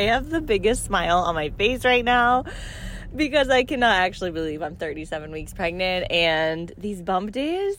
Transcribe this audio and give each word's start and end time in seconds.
I 0.00 0.04
have 0.04 0.30
the 0.30 0.40
biggest 0.40 0.84
smile 0.84 1.18
on 1.18 1.34
my 1.34 1.50
face 1.50 1.84
right 1.84 2.02
now 2.02 2.44
because 3.14 3.50
I 3.50 3.64
cannot 3.64 3.96
actually 3.96 4.30
believe 4.30 4.62
I'm 4.62 4.76
37 4.76 5.30
weeks 5.30 5.52
pregnant 5.52 6.10
and 6.10 6.72
these 6.78 7.02
bump 7.02 7.32
days. 7.32 7.76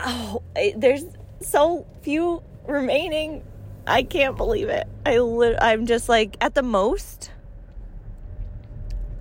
Oh, 0.00 0.42
there's 0.74 1.04
so 1.42 1.84
few 2.00 2.42
remaining. 2.66 3.42
I 3.86 4.02
can't 4.02 4.34
believe 4.38 4.70
it. 4.70 4.86
I 5.04 5.18
li- 5.18 5.58
I'm 5.60 5.84
just 5.84 6.08
like 6.08 6.38
at 6.40 6.54
the 6.54 6.62
most 6.62 7.30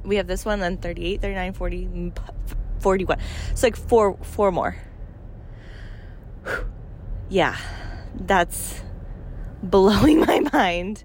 we 0.05 0.16
have 0.16 0.27
this 0.27 0.45
one 0.45 0.62
then 0.62 0.77
38, 0.77 1.20
39, 1.20 1.54
40 1.54 2.13
41. 2.80 3.20
It's 3.52 3.63
like 3.63 3.76
four 3.76 4.18
four 4.22 4.54
more. 4.54 4.77
Yeah. 7.27 7.58
That's 8.16 8.81
blowing 9.63 10.22
my 10.22 10.40
mind. 10.54 11.04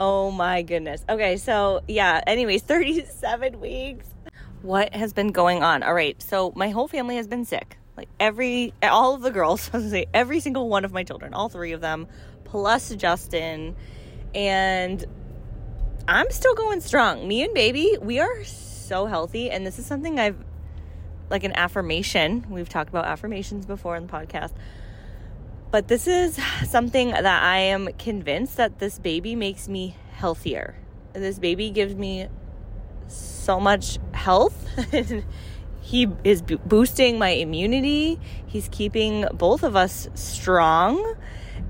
Oh 0.00 0.30
my 0.30 0.62
goodness. 0.62 1.04
Okay, 1.08 1.36
so 1.36 1.80
yeah, 1.86 2.20
anyways, 2.26 2.62
37 2.64 3.60
weeks. 3.60 4.06
What 4.62 4.94
has 4.94 5.12
been 5.12 5.28
going 5.28 5.62
on? 5.62 5.82
All 5.82 5.94
right, 5.94 6.20
so 6.20 6.52
my 6.56 6.70
whole 6.70 6.88
family 6.88 7.16
has 7.16 7.26
been 7.26 7.44
sick. 7.44 7.78
Like 7.96 8.08
every, 8.18 8.72
all 8.82 9.14
of 9.14 9.22
the 9.22 9.30
girls, 9.30 9.70
I 9.72 9.76
was 9.78 9.90
say 9.90 10.06
every 10.12 10.40
single 10.40 10.68
one 10.68 10.84
of 10.84 10.92
my 10.92 11.04
children, 11.04 11.32
all 11.34 11.48
three 11.48 11.72
of 11.72 11.80
them, 11.80 12.08
plus 12.44 12.94
Justin. 12.96 13.76
And 14.34 15.04
I'm 16.08 16.30
still 16.30 16.54
going 16.54 16.80
strong. 16.80 17.28
Me 17.28 17.44
and 17.44 17.54
baby, 17.54 17.96
we 18.00 18.18
are 18.18 18.44
so 18.44 19.06
healthy. 19.06 19.50
And 19.50 19.64
this 19.64 19.78
is 19.78 19.86
something 19.86 20.18
I've, 20.18 20.38
like 21.30 21.44
an 21.44 21.52
affirmation. 21.52 22.46
We've 22.50 22.68
talked 22.68 22.88
about 22.88 23.04
affirmations 23.04 23.64
before 23.64 23.96
in 23.96 24.06
the 24.06 24.12
podcast 24.12 24.52
but 25.74 25.88
this 25.88 26.06
is 26.06 26.38
something 26.68 27.10
that 27.10 27.26
I 27.26 27.58
am 27.58 27.88
convinced 27.94 28.58
that 28.58 28.78
this 28.78 29.00
baby 29.00 29.34
makes 29.34 29.66
me 29.66 29.96
healthier. 30.12 30.76
This 31.14 31.40
baby 31.40 31.70
gives 31.70 31.96
me 31.96 32.28
so 33.08 33.58
much 33.58 33.98
health. 34.12 34.68
he 35.80 36.06
is 36.22 36.42
boosting 36.42 37.18
my 37.18 37.30
immunity. 37.30 38.20
He's 38.46 38.68
keeping 38.68 39.26
both 39.34 39.64
of 39.64 39.74
us 39.74 40.08
strong. 40.14 41.16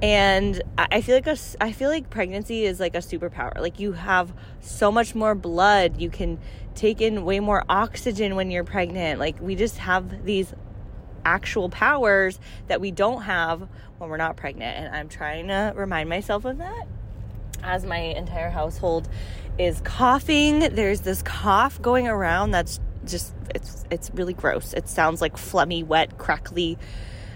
And 0.02 0.62
I 0.76 1.00
feel 1.00 1.14
like 1.14 1.26
a, 1.26 1.38
I 1.58 1.72
feel 1.72 1.88
like 1.88 2.10
pregnancy 2.10 2.66
is 2.66 2.80
like 2.80 2.94
a 2.94 2.98
superpower. 2.98 3.58
Like 3.58 3.80
you 3.80 3.92
have 3.92 4.34
so 4.60 4.92
much 4.92 5.14
more 5.14 5.34
blood. 5.34 5.98
You 5.98 6.10
can 6.10 6.38
take 6.74 7.00
in 7.00 7.24
way 7.24 7.40
more 7.40 7.64
oxygen 7.70 8.36
when 8.36 8.50
you're 8.50 8.64
pregnant. 8.64 9.18
Like 9.18 9.40
we 9.40 9.54
just 9.54 9.78
have 9.78 10.26
these 10.26 10.52
actual 11.24 11.68
powers 11.68 12.38
that 12.68 12.80
we 12.80 12.90
don't 12.90 13.22
have 13.22 13.68
when 13.98 14.10
we're 14.10 14.16
not 14.16 14.36
pregnant. 14.36 14.76
And 14.76 14.94
I'm 14.94 15.08
trying 15.08 15.48
to 15.48 15.72
remind 15.74 16.08
myself 16.08 16.44
of 16.44 16.58
that 16.58 16.86
as 17.62 17.84
my 17.84 17.98
entire 17.98 18.50
household 18.50 19.08
is 19.58 19.80
coughing. 19.82 20.60
There's 20.60 21.00
this 21.00 21.22
cough 21.22 21.80
going 21.80 22.08
around 22.08 22.50
that's 22.50 22.80
just 23.04 23.34
it's 23.54 23.84
it's 23.90 24.10
really 24.14 24.34
gross. 24.34 24.72
It 24.72 24.88
sounds 24.88 25.20
like 25.20 25.36
phlegmy, 25.36 25.84
wet, 25.84 26.18
crackly 26.18 26.78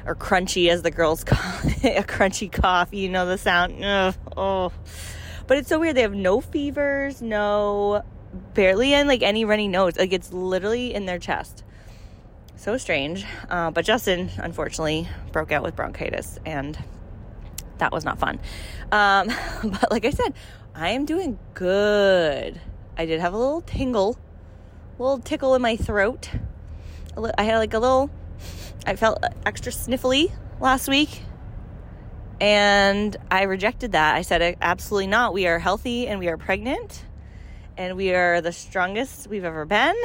or 0.07 0.15
crunchy 0.15 0.71
as 0.71 0.83
the 0.83 0.91
girls 0.91 1.25
call 1.25 1.53
it, 1.65 1.99
a 1.99 2.03
crunchy 2.03 2.51
cough. 2.51 2.93
You 2.93 3.09
know 3.09 3.27
the 3.27 3.39
sound. 3.39 3.85
Ugh, 3.85 4.15
oh. 4.37 4.73
But 5.47 5.59
it's 5.59 5.69
so 5.69 5.79
weird. 5.79 5.97
They 5.97 6.03
have 6.03 6.15
no 6.15 6.41
fevers, 6.41 7.23
no 7.23 8.03
barely 8.53 8.93
in 8.93 9.07
like 9.07 9.23
any 9.23 9.45
runny 9.45 9.69
nose. 9.69 9.97
Like 9.97 10.13
it's 10.13 10.33
literally 10.33 10.95
in 10.95 11.07
their 11.07 11.19
chest 11.19 11.65
so 12.59 12.77
strange. 12.77 13.25
Uh, 13.49 13.71
but 13.71 13.85
Justin, 13.85 14.31
unfortunately, 14.37 15.09
broke 15.33 15.53
out 15.53 15.63
with 15.63 15.77
bronchitis, 15.77 16.39
and 16.45 16.79
that 17.79 17.93
was 17.93 18.05
not 18.05 18.19
fun. 18.19 18.39
Um, 18.93 19.29
but 19.65 19.91
like 19.91 20.05
I 20.05 20.11
said, 20.11 20.35
I 20.75 20.91
am 20.91 21.07
doing 21.07 21.39
good. 21.55 22.61
I 22.97 23.07
did 23.07 23.21
have 23.21 23.33
a 23.33 23.39
little 23.39 23.63
tingle, 23.63 24.19
a 24.99 25.03
little 25.03 25.21
tickle 25.21 25.55
in 25.55 25.63
my 25.63 25.77
throat. 25.77 26.31
I 27.37 27.43
had 27.43 27.59
like 27.59 27.75
a 27.75 27.79
little, 27.79 28.11
I 28.87 28.97
felt 28.97 29.23
extra 29.47 29.73
sniffly 29.73 30.33
last 30.61 30.89
week. 30.89 31.23
And 32.41 33.17
I 33.31 33.43
rejected 33.43 33.93
that. 33.93 34.15
I 34.15 34.23
said, 34.23 34.57
absolutely 34.61 35.09
not. 35.09 35.33
We 35.33 35.49
are 35.49 35.59
healthy 35.59 36.07
and 36.07 36.21
we 36.21 36.29
are 36.29 36.37
pregnant 36.37 37.05
and 37.77 37.97
we 37.97 38.15
are 38.15 38.41
the 38.41 38.53
strongest 38.53 39.27
we've 39.27 39.45
ever 39.45 39.65
been. 39.65 39.97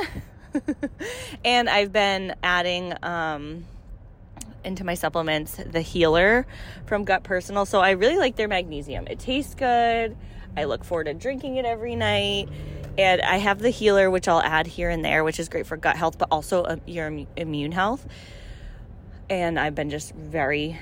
and 1.46 1.70
I've 1.70 1.92
been 1.92 2.36
adding 2.44 2.94
um, 3.04 3.66
into 4.64 4.84
my 4.84 4.94
supplements 4.94 5.56
the 5.56 5.82
healer 5.82 6.46
from 6.86 7.04
Gut 7.04 7.24
Personal. 7.24 7.66
So 7.66 7.80
I 7.80 7.92
really 7.92 8.18
like 8.18 8.36
their 8.36 8.48
magnesium. 8.48 9.08
It 9.08 9.20
tastes 9.20 9.56
good. 9.56 10.16
I 10.56 10.66
look 10.66 10.84
forward 10.84 11.06
to 11.06 11.14
drinking 11.14 11.58
it 11.58 11.66
every 11.66 11.96
night. 11.96 12.50
And 12.98 13.22
I 13.22 13.38
have 13.38 13.60
the 13.60 13.72
healer, 13.72 14.12
which 14.12 14.28
I'll 14.28 14.42
add 14.42 14.68
here 14.68 14.90
and 14.90 15.04
there, 15.04 15.24
which 15.24 15.40
is 15.40 15.50
great 15.50 15.66
for 15.66 15.78
gut 15.78 15.96
health, 15.96 16.18
but 16.18 16.28
also 16.32 16.64
uh, 16.64 16.76
your 16.86 17.12
immune 17.36 17.72
health. 17.72 18.06
And 19.30 19.60
I've 19.60 19.74
been 19.74 19.90
just 19.90 20.14
very 20.14 20.80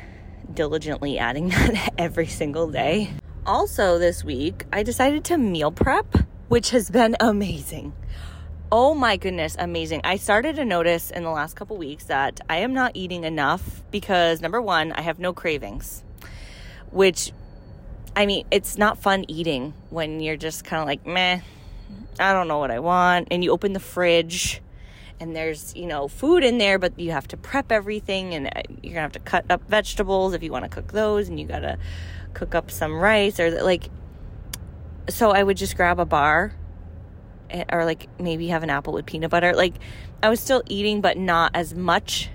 diligently 0.53 1.17
adding 1.19 1.49
that 1.49 1.93
every 1.97 2.27
single 2.27 2.69
day. 2.69 3.11
Also, 3.45 3.97
this 3.97 4.23
week, 4.23 4.65
I 4.73 4.83
decided 4.83 5.23
to 5.25 5.37
meal 5.37 5.71
prep, 5.71 6.17
which 6.49 6.71
has 6.71 6.89
been 6.89 7.15
amazing. 7.19 7.93
Oh 8.73 8.93
my 8.93 9.17
goodness, 9.17 9.57
amazing. 9.59 9.99
I 10.05 10.15
started 10.15 10.55
to 10.55 10.63
notice 10.63 11.11
in 11.11 11.23
the 11.23 11.29
last 11.29 11.57
couple 11.57 11.75
weeks 11.75 12.05
that 12.05 12.39
I 12.49 12.59
am 12.59 12.73
not 12.73 12.93
eating 12.93 13.25
enough 13.25 13.83
because 13.91 14.39
number 14.39 14.61
one, 14.61 14.93
I 14.93 15.01
have 15.01 15.19
no 15.19 15.33
cravings, 15.33 16.03
which 16.89 17.33
I 18.15 18.25
mean, 18.25 18.45
it's 18.49 18.77
not 18.77 18.97
fun 18.97 19.25
eating 19.27 19.73
when 19.89 20.21
you're 20.21 20.37
just 20.37 20.63
kind 20.63 20.81
of 20.81 20.87
like, 20.87 21.05
meh, 21.05 21.41
I 22.17 22.31
don't 22.31 22.47
know 22.47 22.59
what 22.59 22.71
I 22.71 22.79
want. 22.79 23.27
And 23.29 23.43
you 23.43 23.51
open 23.51 23.73
the 23.73 23.81
fridge 23.81 24.61
and 25.19 25.35
there's, 25.35 25.75
you 25.75 25.85
know, 25.85 26.07
food 26.07 26.41
in 26.41 26.57
there, 26.57 26.79
but 26.79 26.97
you 26.97 27.11
have 27.11 27.27
to 27.27 27.35
prep 27.35 27.73
everything 27.73 28.33
and 28.33 28.47
uh, 28.47 28.61
you're 28.81 28.93
gonna 28.93 29.01
have 29.01 29.11
to 29.11 29.19
cut 29.19 29.51
up 29.51 29.67
vegetables 29.67 30.33
if 30.33 30.43
you 30.43 30.51
want 30.53 30.63
to 30.63 30.69
cook 30.69 30.93
those 30.93 31.27
and 31.27 31.37
you 31.37 31.45
gotta 31.45 31.77
cook 32.33 32.55
up 32.55 32.71
some 32.71 32.93
rice 32.93 33.37
or 33.37 33.51
like, 33.63 33.89
so 35.09 35.31
I 35.31 35.43
would 35.43 35.57
just 35.57 35.75
grab 35.75 35.99
a 35.99 36.05
bar 36.05 36.53
Eh, 37.51 37.65
or 37.71 37.85
like 37.85 38.07
maybe 38.19 38.47
have 38.47 38.63
an 38.63 38.69
apple 38.69 38.93
with 38.93 39.05
peanut 39.05 39.29
butter. 39.29 39.53
Like 39.53 39.75
I 40.23 40.29
was 40.29 40.39
still 40.39 40.63
eating, 40.67 41.01
but 41.01 41.17
not 41.17 41.51
as 41.53 41.73
much 41.73 42.29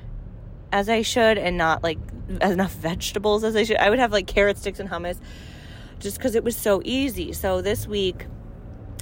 as 0.73 0.89
I 0.89 1.03
should, 1.03 1.39
and 1.39 1.57
not 1.57 1.83
like 1.83 1.99
enough 2.43 2.73
vegetables 2.73 3.45
as 3.45 3.57
I 3.57 3.65
should. 3.65 3.79
I 3.79 3.91
would 3.91 3.99
have 3.99 4.13
like 4.13 4.27
carrot 4.27 4.59
sticks 4.59 4.79
and 4.79 4.91
hummus 4.91 5.19
just 5.99 6.19
because 6.19 6.35
it 6.35 6.45
was 6.45 6.57
so 6.57 6.83
easy. 6.85 7.33
So 7.33 7.63
this 7.63 7.87
week, 7.87 8.27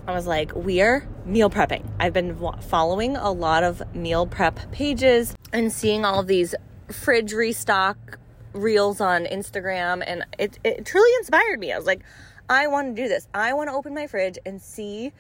I 0.07 0.13
was 0.13 0.27
like, 0.27 0.53
we're 0.55 1.09
meal 1.25 1.51
prepping. 1.51 1.85
I've 1.99 2.13
been 2.13 2.39
following 2.61 3.17
a 3.17 3.33
lot 3.33 3.65
of 3.65 3.83
meal 3.95 4.27
prep 4.27 4.71
pages 4.71 5.35
and 5.53 5.73
seeing 5.73 6.05
all 6.05 6.23
these 6.23 6.55
fridge 6.91 7.33
restock 7.33 8.19
reels 8.53 9.01
on 9.01 9.25
Instagram, 9.25 10.05
and 10.07 10.25
it, 10.39 10.59
it 10.63 10.87
truly 10.87 11.11
inspired 11.19 11.59
me. 11.59 11.73
I 11.73 11.77
was 11.77 11.87
like, 11.87 12.03
I 12.49 12.67
want 12.69 12.95
to 12.95 13.03
do 13.03 13.09
this. 13.09 13.27
I 13.35 13.55
want 13.55 13.71
to 13.71 13.75
open 13.75 13.95
my 13.95 14.07
fridge 14.07 14.39
and 14.45 14.61
see 14.61 15.13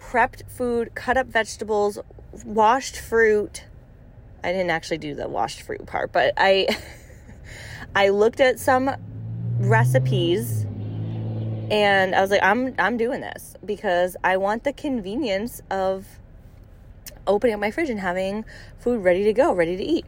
prepped 0.00 0.50
food, 0.50 0.94
cut 0.94 1.16
up 1.16 1.26
vegetables, 1.26 1.98
washed 2.44 2.98
fruit. 2.98 3.64
I 4.42 4.52
didn't 4.52 4.70
actually 4.70 4.98
do 4.98 5.14
the 5.14 5.28
washed 5.28 5.62
fruit 5.62 5.86
part, 5.86 6.12
but 6.12 6.34
I 6.36 6.68
I 7.94 8.08
looked 8.08 8.40
at 8.40 8.58
some 8.58 8.90
recipes 9.58 10.64
and 11.70 12.14
I 12.14 12.20
was 12.20 12.30
like 12.30 12.42
I'm 12.42 12.74
I'm 12.78 12.96
doing 12.96 13.20
this 13.20 13.54
because 13.64 14.16
I 14.24 14.36
want 14.36 14.64
the 14.64 14.72
convenience 14.72 15.60
of 15.70 16.06
opening 17.26 17.54
up 17.54 17.60
my 17.60 17.70
fridge 17.70 17.90
and 17.90 18.00
having 18.00 18.44
food 18.78 19.04
ready 19.04 19.24
to 19.24 19.32
go, 19.32 19.52
ready 19.52 19.76
to 19.76 19.82
eat. 19.82 20.06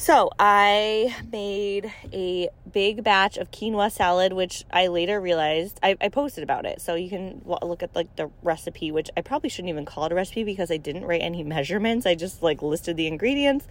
So 0.00 0.30
I 0.38 1.14
made 1.30 1.92
a 2.10 2.48
big 2.72 3.04
batch 3.04 3.36
of 3.36 3.50
quinoa 3.50 3.92
salad, 3.92 4.32
which 4.32 4.64
I 4.72 4.86
later 4.86 5.20
realized 5.20 5.78
I, 5.82 5.94
I, 6.00 6.08
posted 6.08 6.42
about 6.42 6.64
it. 6.64 6.80
So 6.80 6.94
you 6.94 7.10
can 7.10 7.42
look 7.44 7.82
at 7.82 7.94
like 7.94 8.16
the 8.16 8.30
recipe, 8.42 8.90
which 8.90 9.10
I 9.14 9.20
probably 9.20 9.50
shouldn't 9.50 9.68
even 9.68 9.84
call 9.84 10.06
it 10.06 10.12
a 10.12 10.14
recipe 10.14 10.42
because 10.42 10.70
I 10.70 10.78
didn't 10.78 11.04
write 11.04 11.20
any 11.20 11.42
measurements. 11.56 12.06
I 12.06 12.14
just 12.14 12.42
like 12.42 12.62
listed 12.62 12.96
the 12.96 13.08
ingredients. 13.08 13.68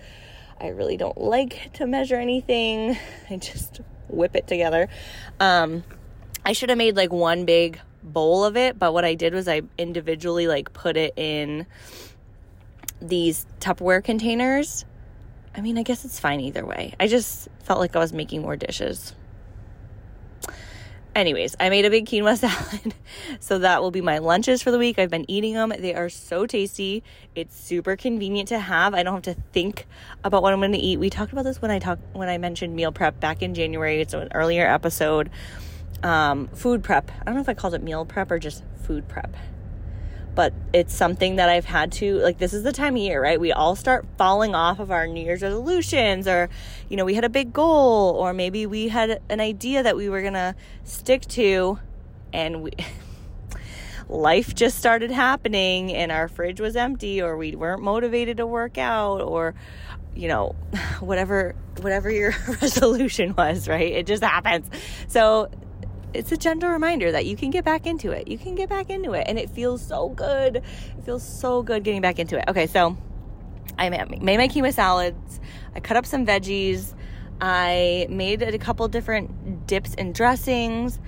I 0.62 0.68
really 0.68 0.98
don't 0.98 1.18
like 1.18 1.74
to 1.74 1.88
measure 1.88 2.18
anything. 2.18 2.96
I 3.32 3.38
just 3.38 3.82
whip 4.08 4.36
it 4.36 4.46
together. 4.46 4.88
Um, 5.40 5.84
I 6.46 6.54
should 6.54 6.70
have 6.70 6.78
made 6.78 6.96
like 6.96 7.12
one 7.12 7.46
big 7.46 7.82
bowl 8.04 8.46
of 8.46 8.56
it, 8.56 8.78
but 8.78 8.94
what 8.94 9.04
I 9.04 9.16
did 9.16 9.34
was 9.34 9.48
I 9.48 9.64
individually 9.80 10.46
like 10.46 10.74
put 10.74 10.96
it 10.96 11.16
in 11.18 11.66
these 13.02 13.48
Tupperware 13.60 14.04
containers 14.04 14.86
I 15.56 15.62
mean, 15.62 15.78
I 15.78 15.84
guess 15.84 16.06
it's 16.06 16.20
fine 16.20 16.40
either 16.42 16.66
way. 16.66 16.94
I 17.00 17.08
just 17.08 17.48
felt 17.64 17.80
like 17.80 17.96
I 17.96 18.00
was 18.00 18.14
making 18.14 18.42
more 18.42 18.56
dishes. 18.56 19.14
Anyways, 21.16 21.56
I 21.60 21.70
made 21.70 21.86
a 21.86 21.90
big 21.90 22.06
quinoa 22.06 22.38
salad. 22.38 22.94
so 23.40 23.60
that 23.60 23.82
will 23.82 23.92
be 23.92 24.00
my 24.00 24.20
lunches 24.20 24.62
for 24.62 24.70
the 24.72 24.78
week. 24.78 25.00
I've 25.00 25.10
been 25.10 25.30
eating 25.30 25.56
them. 25.56 25.74
They 25.78 25.96
are 25.96 26.08
so 26.08 26.46
tasty. 26.46 27.04
It's 27.36 27.60
super 27.60 27.96
convenient 27.96 28.50
to 28.50 28.60
have. 28.60 28.94
I 28.94 29.02
don't 29.04 29.16
have 29.16 29.36
to 29.36 29.42
think 29.52 29.88
about 30.24 30.44
what 30.44 30.54
I'm 30.54 30.60
going 30.60 30.72
to 30.74 30.78
eat. 30.78 30.98
We 30.98 31.10
talked 31.10 31.32
about 31.34 31.44
this 31.46 31.62
when 31.62 31.72
I 31.72 31.80
talked 31.80 32.02
when 32.14 32.30
I 32.30 32.38
mentioned 32.38 32.76
meal 32.76 32.92
prep 32.92 33.20
back 33.20 33.42
in 33.42 33.54
January. 33.56 34.00
It's 34.00 34.14
an 34.14 34.30
earlier 34.34 34.68
episode. 34.68 35.30
um, 36.04 36.48
food 36.50 36.84
prep. 36.84 37.12
I 37.22 37.26
don't 37.26 37.36
know 37.36 37.42
if 37.42 37.50
I 37.50 37.54
called 37.56 37.74
it 37.74 37.84
meal 37.84 38.06
prep 38.06 38.32
or 38.32 38.40
just 38.40 38.64
food 38.84 39.08
prep. 39.10 39.36
But 40.40 40.54
it's 40.72 40.96
something 40.96 41.36
that 41.36 41.50
I've 41.50 41.66
had 41.66 41.92
to, 41.92 42.20
like, 42.20 42.38
this 42.38 42.54
is 42.54 42.64
the 42.64 42.72
time 42.72 42.96
of 42.96 43.02
year, 43.02 43.22
right? 43.22 43.38
We 43.38 43.52
all 43.52 43.76
start 43.76 44.06
falling 44.18 44.56
off 44.56 44.80
of 44.80 44.90
our 44.90 45.06
New 45.06 45.20
Year's 45.20 45.42
resolutions, 45.42 46.30
or, 46.30 46.48
you 46.88 46.96
know, 46.96 47.04
we 47.04 47.14
had 47.14 47.26
a 47.26 47.30
big 47.30 47.52
goal, 47.52 48.16
or 48.16 48.32
maybe 48.32 48.66
we 48.66 48.88
had 48.88 49.22
an 49.28 49.42
idea 49.42 49.84
that 49.84 49.98
we 49.98 50.08
were 50.08 50.22
going 50.22 50.36
to 50.36 50.56
stick 50.86 51.24
to, 51.24 51.80
and 52.32 52.64
we. 52.64 52.72
life 54.08 54.56
just 54.56 54.80
started 54.80 55.12
happening 55.12 55.94
and 55.94 56.12
our 56.12 56.28
fridge 56.28 56.60
was 56.60 56.76
empty 56.76 57.22
or 57.22 57.38
we 57.38 57.56
weren't 57.56 57.84
motivated 57.84 58.38
to 58.38 58.48
work 58.48 58.80
out 58.80 59.22
or 59.22 59.54
you 60.16 60.28
know 60.28 60.56
whatever 61.00 61.54
whatever 61.82 62.10
your 62.10 62.34
resolution 62.62 63.36
was 63.38 63.68
right 63.68 63.92
it 63.92 64.08
just 64.08 64.24
happens 64.24 64.68
so 65.08 65.48
it's 66.14 66.32
a 66.32 66.38
gentle 66.38 66.70
reminder 66.70 67.12
that 67.12 67.26
you 67.26 67.36
can 67.36 67.50
get 67.52 67.64
back 67.64 67.86
into 67.86 68.12
it. 68.12 68.28
You 68.28 68.38
can 68.38 68.56
get 68.56 68.70
back 68.70 68.90
into 68.90 69.14
it. 69.14 69.26
And 69.28 69.38
it 69.38 69.50
feels 69.50 69.86
so 69.86 70.10
good. 70.10 70.58
It 70.58 71.04
feels 71.06 71.24
so 71.24 71.62
good 71.62 71.84
getting 71.84 72.02
back 72.02 72.20
into 72.20 72.38
it. 72.38 72.46
Okay, 72.48 72.68
so 72.68 72.98
I 73.78 73.90
made 73.90 74.38
my 74.38 74.48
quinoa 74.48 74.74
salads. 74.74 75.40
I 75.76 75.80
cut 75.80 75.98
up 75.98 76.06
some 76.06 76.26
veggies. 76.26 76.94
I 77.42 78.08
made 78.10 78.42
a 78.42 78.58
couple 78.58 78.88
different 78.88 79.68
dips 79.68 79.96
and 79.98 80.14
dressings. 80.14 81.00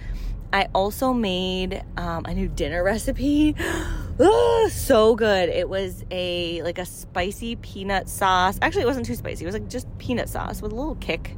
I 0.54 0.68
also 0.76 1.14
made 1.14 1.84
um, 1.98 2.26
a 2.26 2.34
new 2.34 2.48
dinner 2.48 2.84
recipe. 2.86 3.56
oh, 4.20 4.70
so 4.72 5.16
good. 5.16 5.50
It 5.50 5.68
was 5.68 6.06
a 6.12 6.62
like 6.64 6.78
a 6.78 6.86
spicy 6.86 7.56
peanut 7.58 8.08
sauce. 8.08 8.60
Actually, 8.62 8.84
it 8.84 8.88
wasn't 8.88 9.06
too 9.06 9.16
spicy. 9.16 9.44
It 9.44 9.48
was 9.48 9.54
like 9.54 9.70
just 9.70 9.88
peanut 9.98 10.30
sauce 10.30 10.62
with 10.62 10.72
a 10.72 10.76
little 10.76 10.96
kick 10.96 11.38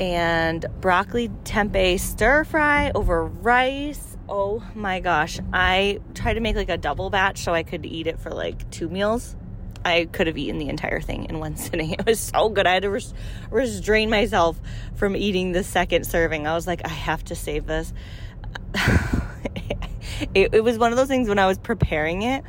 and 0.00 0.64
broccoli 0.80 1.28
tempeh 1.44 1.98
stir 1.98 2.44
fry 2.44 2.90
over 2.94 3.24
rice. 3.24 4.16
Oh 4.28 4.62
my 4.74 5.00
gosh. 5.00 5.38
I 5.52 6.00
tried 6.14 6.34
to 6.34 6.40
make 6.40 6.56
like 6.56 6.68
a 6.68 6.78
double 6.78 7.10
batch 7.10 7.42
so 7.44 7.52
I 7.52 7.62
could 7.62 7.86
eat 7.86 8.06
it 8.06 8.20
for 8.20 8.30
like 8.30 8.70
two 8.70 8.88
meals. 8.88 9.36
I 9.84 10.08
could 10.10 10.26
have 10.26 10.38
eaten 10.38 10.58
the 10.58 10.68
entire 10.68 11.00
thing 11.00 11.26
in 11.26 11.38
one 11.38 11.56
sitting. 11.56 11.90
It 11.90 12.06
was 12.06 12.18
so 12.18 12.48
good. 12.48 12.66
I 12.66 12.74
had 12.74 12.82
to 12.82 12.90
res- 12.90 13.14
restrain 13.50 14.10
myself 14.10 14.60
from 14.94 15.14
eating 15.16 15.52
the 15.52 15.62
second 15.62 16.06
serving. 16.06 16.46
I 16.46 16.54
was 16.54 16.66
like, 16.66 16.84
I 16.84 16.88
have 16.88 17.22
to 17.24 17.34
save 17.34 17.66
this. 17.66 17.92
it, 20.34 20.54
it 20.54 20.64
was 20.64 20.78
one 20.78 20.92
of 20.92 20.96
those 20.96 21.08
things 21.08 21.28
when 21.28 21.38
I 21.38 21.46
was 21.46 21.58
preparing 21.58 22.22
it, 22.22 22.44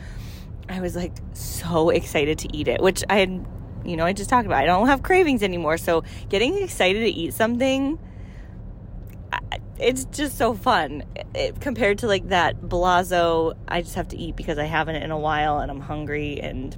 I 0.70 0.80
was 0.82 0.96
like 0.96 1.14
so 1.34 1.90
excited 1.90 2.40
to 2.40 2.56
eat 2.56 2.68
it, 2.68 2.82
which 2.82 3.04
I 3.10 3.18
had 3.18 3.46
you 3.86 3.98
know, 3.98 4.06
I 4.06 4.14
just 4.14 4.30
talked 4.30 4.46
about. 4.46 4.62
I 4.62 4.66
don't 4.66 4.88
have 4.88 5.04
cravings 5.04 5.44
anymore. 5.44 5.78
So 5.78 6.04
getting 6.30 6.62
excited 6.62 7.00
to 7.00 7.10
eat 7.10 7.34
something, 7.34 8.00
it's 9.78 10.06
just 10.06 10.38
so 10.38 10.54
fun 10.54 11.04
it, 11.34 11.60
compared 11.60 12.00
to 12.00 12.08
like 12.08 12.30
that 12.30 12.62
blazo. 12.62 13.56
I 13.68 13.82
just 13.82 13.96
have 13.96 14.08
to 14.10 14.18
eat 14.18 14.36
because 14.36 14.58
I 14.58 14.66
haven't 14.66 14.96
in 14.96 15.12
a 15.12 15.20
while 15.20 15.60
and 15.60 15.70
I'm 15.70 15.82
hungry 15.82 16.40
and 16.42 16.76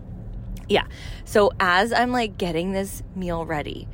yeah. 0.68 0.86
So 1.26 1.52
as 1.60 1.94
I'm 1.94 2.12
like 2.12 2.38
getting 2.38 2.72
this 2.72 3.04
meal 3.16 3.46
ready, 3.46 3.88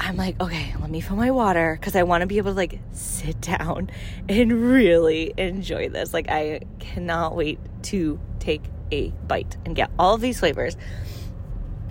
I'm 0.00 0.16
like, 0.16 0.40
okay, 0.40 0.74
let 0.80 0.90
me 0.90 1.00
fill 1.00 1.16
my 1.16 1.30
water 1.30 1.76
because 1.78 1.96
I 1.96 2.04
want 2.04 2.22
to 2.22 2.26
be 2.26 2.38
able 2.38 2.52
to 2.52 2.56
like 2.56 2.80
sit 2.92 3.40
down 3.58 3.90
and 4.28 4.52
really 4.72 5.34
enjoy 5.36 5.88
this. 5.88 6.14
Like, 6.14 6.28
I 6.28 6.60
cannot 6.78 7.34
wait 7.34 7.58
to 7.84 8.20
take 8.38 8.62
a 8.90 9.10
bite 9.26 9.56
and 9.64 9.74
get 9.74 9.90
all 9.98 10.14
of 10.14 10.20
these 10.20 10.38
flavors 10.38 10.76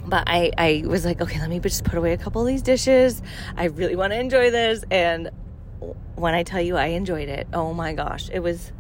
but 0.07 0.24
I, 0.27 0.51
I 0.57 0.83
was 0.86 1.06
like, 1.06 1.21
okay, 1.21 1.39
let 1.39 1.50
me 1.50 1.59
just 1.59 1.83
put 1.83 1.98
away 1.98 2.13
a 2.13 2.18
couple 2.18 2.42
of 2.42 2.48
these 2.48 2.62
dishes. 2.62 3.21
I 3.56 3.65
really 3.65 3.95
want 3.95 4.13
to 4.13 4.19
enjoy 4.19 4.51
this. 4.51 4.83
And 4.89 5.30
when 6.15 6.33
I 6.33 6.44
tell 6.44 6.62
you 6.62 6.77
I 6.77 6.88
enjoyed 6.88 7.30
it, 7.30 7.48
oh 7.54 7.74
my 7.74 7.94
gosh, 7.94 8.30
it 8.31 8.39
was 8.39 8.71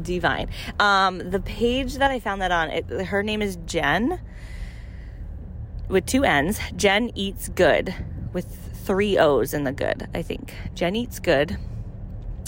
divine. 0.00 0.50
Um, 0.78 1.30
the 1.30 1.40
page 1.40 1.94
that 1.94 2.10
I 2.10 2.20
found 2.20 2.42
that 2.42 2.52
on, 2.52 2.70
it, 2.70 2.88
her 3.06 3.22
name 3.22 3.42
is 3.42 3.56
Jen 3.66 4.20
with 5.88 6.06
two 6.06 6.24
N's. 6.24 6.58
Jen 6.76 7.10
Eats 7.14 7.48
Good 7.48 7.94
with 8.32 8.46
three 8.84 9.16
O's 9.18 9.54
in 9.54 9.64
the 9.64 9.72
good, 9.72 10.08
I 10.14 10.22
think. 10.22 10.54
Jen 10.74 10.96
Eats 10.96 11.18
Good. 11.18 11.56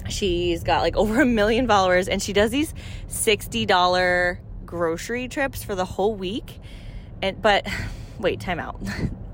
She's 0.09 0.63
got 0.63 0.83
like 0.83 0.97
over 0.99 1.23
a 1.23 1.27
million 1.27 1.67
followers 1.67 2.09
and 2.09 2.23
she 2.23 2.33
does 2.33 2.51
these 2.51 2.75
$60 3.09 4.39
grocery 4.67 5.29
trips 5.29 5.65
for 5.65 5.75
the 5.75 5.85
whole 5.85 6.15
week. 6.15 6.61
And, 7.23 7.41
but 7.41 7.67
wait, 8.19 8.41
time 8.41 8.59
out. 8.61 8.81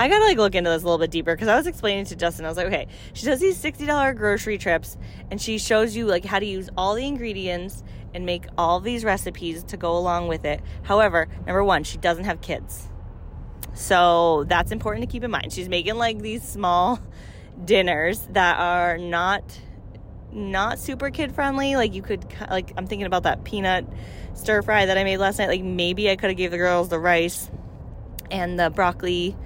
I 0.00 0.08
gotta 0.08 0.24
like 0.24 0.38
look 0.38 0.54
into 0.54 0.70
this 0.70 0.82
a 0.82 0.86
little 0.86 0.98
bit 0.98 1.10
deeper 1.10 1.34
because 1.34 1.48
I 1.48 1.56
was 1.56 1.66
explaining 1.66 2.06
to 2.06 2.16
Justin. 2.16 2.46
I 2.46 2.48
was 2.48 2.56
like, 2.56 2.68
okay, 2.68 2.86
she 3.12 3.26
does 3.26 3.40
these 3.40 3.58
sixty 3.58 3.84
dollar 3.86 4.14
grocery 4.14 4.56
trips, 4.56 4.96
and 5.30 5.40
she 5.40 5.58
shows 5.58 5.94
you 5.94 6.06
like 6.06 6.24
how 6.24 6.38
to 6.38 6.46
use 6.46 6.70
all 6.76 6.94
the 6.94 7.06
ingredients 7.06 7.82
and 8.14 8.24
make 8.24 8.46
all 8.56 8.80
these 8.80 9.04
recipes 9.04 9.62
to 9.64 9.76
go 9.76 9.96
along 9.96 10.28
with 10.28 10.44
it. 10.44 10.60
However, 10.82 11.28
number 11.46 11.62
one, 11.62 11.84
she 11.84 11.98
doesn't 11.98 12.24
have 12.24 12.40
kids, 12.40 12.88
so 13.74 14.44
that's 14.48 14.72
important 14.72 15.06
to 15.06 15.12
keep 15.12 15.22
in 15.22 15.30
mind. 15.30 15.52
She's 15.52 15.68
making 15.68 15.96
like 15.96 16.20
these 16.20 16.42
small 16.42 16.98
dinners 17.64 18.26
that 18.30 18.58
are 18.58 18.96
not 18.96 19.42
not 20.32 20.78
super 20.78 21.10
kid 21.10 21.34
friendly. 21.34 21.76
Like 21.76 21.94
you 21.94 22.00
could 22.00 22.24
like 22.48 22.72
I'm 22.76 22.86
thinking 22.86 23.06
about 23.06 23.24
that 23.24 23.44
peanut 23.44 23.86
stir 24.32 24.62
fry 24.62 24.86
that 24.86 24.96
I 24.96 25.04
made 25.04 25.18
last 25.18 25.38
night. 25.38 25.48
Like 25.48 25.62
maybe 25.62 26.10
I 26.10 26.16
could 26.16 26.30
have 26.30 26.38
gave 26.38 26.52
the 26.52 26.56
girls 26.56 26.88
the 26.88 26.98
rice 26.98 27.50
and 28.30 28.58
the 28.58 28.70
broccoli 28.70 29.36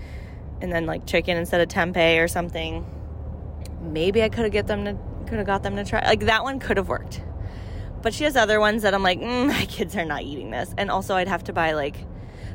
and 0.60 0.72
then 0.72 0.86
like 0.86 1.06
chicken 1.06 1.36
instead 1.36 1.60
of 1.60 1.68
tempeh 1.68 2.22
or 2.22 2.28
something. 2.28 2.86
Maybe 3.80 4.22
I 4.22 4.28
could 4.28 4.44
have 4.44 4.52
get 4.52 4.66
them 4.66 4.84
to 4.84 4.98
could 5.26 5.38
have 5.38 5.46
got 5.46 5.62
them 5.62 5.76
to 5.76 5.84
try. 5.84 6.04
Like 6.04 6.26
that 6.26 6.42
one 6.42 6.58
could 6.60 6.76
have 6.76 6.88
worked. 6.88 7.22
But 8.02 8.12
she 8.12 8.24
has 8.24 8.36
other 8.36 8.60
ones 8.60 8.82
that 8.82 8.94
I'm 8.94 9.02
like, 9.02 9.20
mm, 9.20 9.46
my 9.48 9.64
kids 9.66 9.96
are 9.96 10.04
not 10.04 10.22
eating 10.22 10.50
this. 10.50 10.74
And 10.76 10.90
also 10.90 11.14
I'd 11.14 11.28
have 11.28 11.44
to 11.44 11.52
buy 11.52 11.72
like 11.72 11.96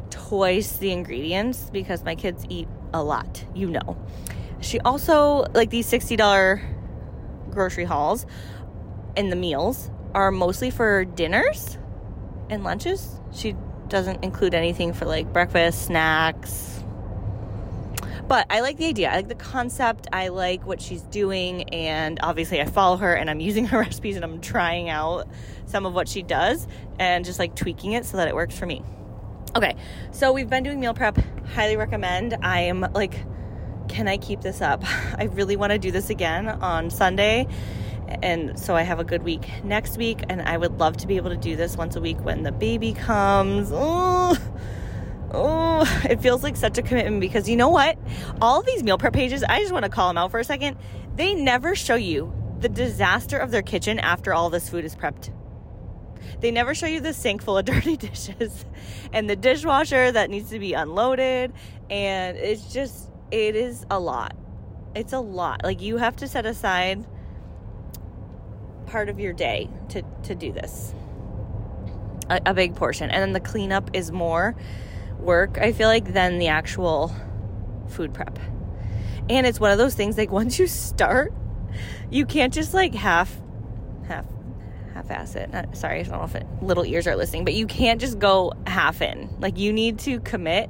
twice 0.09 0.77
the 0.77 0.91
ingredients 0.91 1.69
because 1.71 2.03
my 2.03 2.15
kids 2.15 2.45
eat 2.49 2.67
a 2.93 3.03
lot, 3.03 3.45
you 3.53 3.69
know. 3.69 3.97
She 4.61 4.79
also 4.79 5.45
like 5.53 5.69
these 5.69 5.89
$60 5.89 6.61
grocery 7.49 7.85
hauls 7.85 8.25
and 9.15 9.31
the 9.31 9.35
meals 9.35 9.89
are 10.13 10.31
mostly 10.31 10.69
for 10.69 11.05
dinners 11.05 11.77
and 12.49 12.63
lunches. 12.63 13.19
She 13.33 13.55
doesn't 13.89 14.23
include 14.23 14.53
anything 14.53 14.93
for 14.93 15.05
like 15.05 15.31
breakfast, 15.33 15.85
snacks. 15.85 16.83
But 18.27 18.45
I 18.51 18.61
like 18.61 18.77
the 18.77 18.85
idea. 18.85 19.09
I 19.09 19.15
like 19.15 19.27
the 19.27 19.35
concept. 19.35 20.07
I 20.13 20.27
like 20.27 20.63
what 20.65 20.79
she's 20.79 21.01
doing. 21.01 21.63
And 21.69 22.19
obviously, 22.21 22.61
I 22.61 22.65
follow 22.65 22.97
her 22.97 23.13
and 23.13 23.29
I'm 23.29 23.39
using 23.49 23.65
her 23.65 23.79
recipes 23.79 24.15
and 24.15 24.23
I'm 24.23 24.39
trying 24.39 24.89
out 24.89 25.27
some 25.65 25.85
of 25.85 25.93
what 25.93 26.07
she 26.07 26.21
does 26.21 26.67
and 26.99 27.25
just 27.25 27.39
like 27.39 27.55
tweaking 27.55 27.93
it 27.93 28.05
so 28.05 28.17
that 28.17 28.27
it 28.27 28.35
works 28.35 28.57
for 28.57 28.65
me. 28.65 28.83
Okay, 29.55 29.75
so 30.11 30.31
we've 30.31 30.49
been 30.49 30.63
doing 30.63 30.79
meal 30.79 30.93
prep. 30.93 31.17
Highly 31.55 31.75
recommend. 31.75 32.37
I 32.43 32.61
am 32.61 32.85
like, 32.93 33.15
can 33.87 34.07
I 34.07 34.17
keep 34.17 34.41
this 34.41 34.61
up? 34.61 34.83
I 35.17 35.23
really 35.31 35.55
want 35.55 35.71
to 35.71 35.79
do 35.79 35.91
this 35.91 36.11
again 36.11 36.47
on 36.47 36.91
Sunday 36.91 37.47
and 38.21 38.57
so 38.59 38.75
I 38.75 38.81
have 38.81 38.99
a 38.99 39.03
good 39.03 39.23
week 39.23 39.49
next 39.63 39.97
week. 39.97 40.23
And 40.29 40.41
I 40.41 40.57
would 40.57 40.79
love 40.79 40.97
to 40.97 41.07
be 41.07 41.17
able 41.17 41.29
to 41.29 41.37
do 41.37 41.55
this 41.55 41.77
once 41.77 41.95
a 41.95 42.01
week 42.01 42.19
when 42.23 42.43
the 42.43 42.51
baby 42.51 42.93
comes. 42.93 43.69
Oh, 43.71 44.37
oh, 45.31 46.01
it 46.09 46.21
feels 46.21 46.43
like 46.43 46.55
such 46.55 46.77
a 46.77 46.81
commitment 46.81 47.21
because 47.21 47.47
you 47.47 47.55
know 47.55 47.69
what? 47.69 47.97
All 48.41 48.61
these 48.61 48.83
meal 48.83 48.97
prep 48.97 49.13
pages, 49.13 49.43
I 49.43 49.59
just 49.59 49.71
want 49.71 49.85
to 49.85 49.89
call 49.89 50.09
them 50.09 50.17
out 50.17 50.31
for 50.31 50.39
a 50.39 50.43
second. 50.43 50.77
They 51.15 51.33
never 51.33 51.75
show 51.75 51.95
you 51.95 52.33
the 52.59 52.69
disaster 52.69 53.37
of 53.37 53.51
their 53.51 53.61
kitchen 53.61 53.99
after 53.99 54.33
all 54.33 54.49
this 54.49 54.69
food 54.69 54.85
is 54.85 54.95
prepped. 54.95 55.33
They 56.41 56.51
never 56.51 56.73
show 56.73 56.85
you 56.85 56.99
the 56.99 57.13
sink 57.13 57.41
full 57.41 57.57
of 57.57 57.65
dirty 57.65 57.97
dishes 57.97 58.65
and 59.13 59.29
the 59.29 59.35
dishwasher 59.35 60.11
that 60.11 60.29
needs 60.29 60.49
to 60.49 60.59
be 60.59 60.73
unloaded. 60.73 61.53
And 61.89 62.37
it's 62.37 62.71
just, 62.71 63.11
it 63.31 63.55
is 63.55 63.85
a 63.89 63.99
lot. 63.99 64.35
It's 64.95 65.13
a 65.13 65.19
lot. 65.19 65.63
Like, 65.63 65.81
you 65.81 65.97
have 65.97 66.15
to 66.17 66.27
set 66.27 66.45
aside 66.45 67.05
part 68.89 69.09
of 69.09 69.19
your 69.19 69.33
day 69.33 69.69
to, 69.89 70.03
to 70.23 70.35
do 70.35 70.51
this. 70.51 70.93
A, 72.29 72.41
a 72.47 72.53
big 72.53 72.75
portion. 72.75 73.09
And 73.09 73.21
then 73.21 73.33
the 73.33 73.39
cleanup 73.39 73.91
is 73.93 74.11
more 74.11 74.55
work, 75.19 75.57
I 75.57 75.71
feel 75.71 75.87
like, 75.87 76.13
than 76.13 76.39
the 76.39 76.47
actual 76.47 77.13
food 77.87 78.13
prep. 78.13 78.39
And 79.29 79.45
it's 79.45 79.59
one 79.59 79.71
of 79.71 79.77
those 79.77 79.95
things 79.95 80.17
like 80.17 80.31
once 80.31 80.57
you 80.57 80.67
start, 80.67 81.33
you 82.09 82.25
can't 82.25 82.53
just 82.53 82.73
like 82.73 82.95
half 82.95 83.39
half 84.07 84.25
half 84.93 85.11
ass 85.11 85.35
it. 85.35 85.51
Not, 85.51 85.77
sorry, 85.77 85.99
I 85.99 86.03
don't 86.03 86.13
know 86.13 86.23
if 86.23 86.35
it, 86.35 86.47
little 86.61 86.85
ears 86.85 87.07
are 87.07 87.15
listening, 87.15 87.45
but 87.45 87.53
you 87.53 87.67
can't 87.67 88.01
just 88.01 88.17
go 88.17 88.53
half 88.65 89.01
in. 89.01 89.35
Like 89.39 89.57
you 89.57 89.71
need 89.71 89.99
to 89.99 90.19
commit 90.21 90.69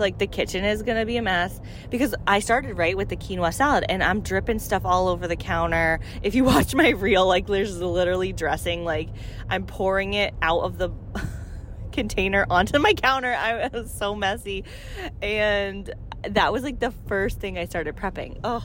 like 0.00 0.18
the 0.18 0.26
kitchen 0.26 0.64
is 0.64 0.82
gonna 0.82 1.06
be 1.06 1.16
a 1.16 1.22
mess 1.22 1.60
because 1.90 2.14
I 2.26 2.40
started 2.40 2.76
right 2.76 2.96
with 2.96 3.08
the 3.08 3.16
quinoa 3.16 3.52
salad 3.52 3.84
and 3.88 4.02
I'm 4.02 4.20
dripping 4.20 4.58
stuff 4.58 4.84
all 4.84 5.08
over 5.08 5.28
the 5.28 5.36
counter. 5.36 6.00
If 6.22 6.34
you 6.34 6.44
watch 6.52 6.74
my 6.74 6.90
reel, 6.90 7.26
like 7.26 7.46
there's 7.46 7.80
literally 7.80 8.32
dressing, 8.32 8.84
like 8.84 9.08
I'm 9.48 9.66
pouring 9.66 10.14
it 10.14 10.34
out 10.42 10.60
of 10.60 10.78
the 10.78 10.90
container 11.92 12.46
onto 12.48 12.78
my 12.78 12.94
counter. 12.94 13.34
I 13.34 13.68
was 13.72 13.92
so 13.92 14.14
messy. 14.14 14.64
And 15.20 15.92
that 16.22 16.52
was 16.52 16.62
like 16.62 16.78
the 16.78 16.92
first 17.06 17.40
thing 17.40 17.58
I 17.58 17.66
started 17.66 17.96
prepping. 17.96 18.40
Oh, 18.44 18.64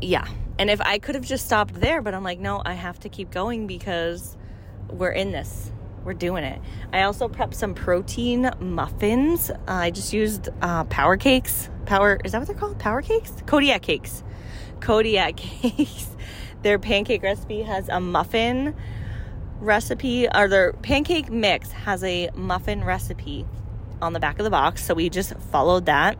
yeah. 0.00 0.26
And 0.58 0.70
if 0.70 0.80
I 0.80 0.98
could 0.98 1.14
have 1.14 1.24
just 1.24 1.46
stopped 1.46 1.74
there, 1.74 2.00
but 2.00 2.14
I'm 2.14 2.22
like, 2.22 2.38
no, 2.38 2.62
I 2.64 2.74
have 2.74 3.00
to 3.00 3.08
keep 3.08 3.30
going 3.30 3.66
because 3.66 4.36
we're 4.88 5.10
in 5.10 5.32
this. 5.32 5.72
We're 6.04 6.14
doing 6.14 6.44
it. 6.44 6.60
I 6.92 7.02
also 7.02 7.28
prepped 7.28 7.54
some 7.54 7.74
protein 7.74 8.50
muffins. 8.60 9.50
Uh, 9.50 9.56
I 9.66 9.90
just 9.90 10.12
used 10.12 10.50
uh, 10.60 10.84
power 10.84 11.16
cakes. 11.16 11.70
Power, 11.86 12.20
is 12.24 12.32
that 12.32 12.38
what 12.38 12.46
they're 12.46 12.56
called? 12.56 12.78
Power 12.78 13.00
cakes? 13.02 13.32
Kodiak 13.46 13.82
cakes. 13.82 14.22
Kodiak 14.80 15.36
cakes. 15.38 16.08
their 16.62 16.78
pancake 16.78 17.22
recipe 17.22 17.62
has 17.62 17.88
a 17.88 18.00
muffin 18.00 18.74
recipe, 19.60 20.28
or 20.28 20.48
their 20.48 20.74
pancake 20.74 21.30
mix 21.30 21.70
has 21.72 22.04
a 22.04 22.30
muffin 22.34 22.84
recipe 22.84 23.46
on 24.02 24.12
the 24.12 24.20
back 24.20 24.38
of 24.38 24.44
the 24.44 24.50
box. 24.50 24.84
So 24.84 24.94
we 24.94 25.08
just 25.08 25.34
followed 25.50 25.86
that. 25.86 26.18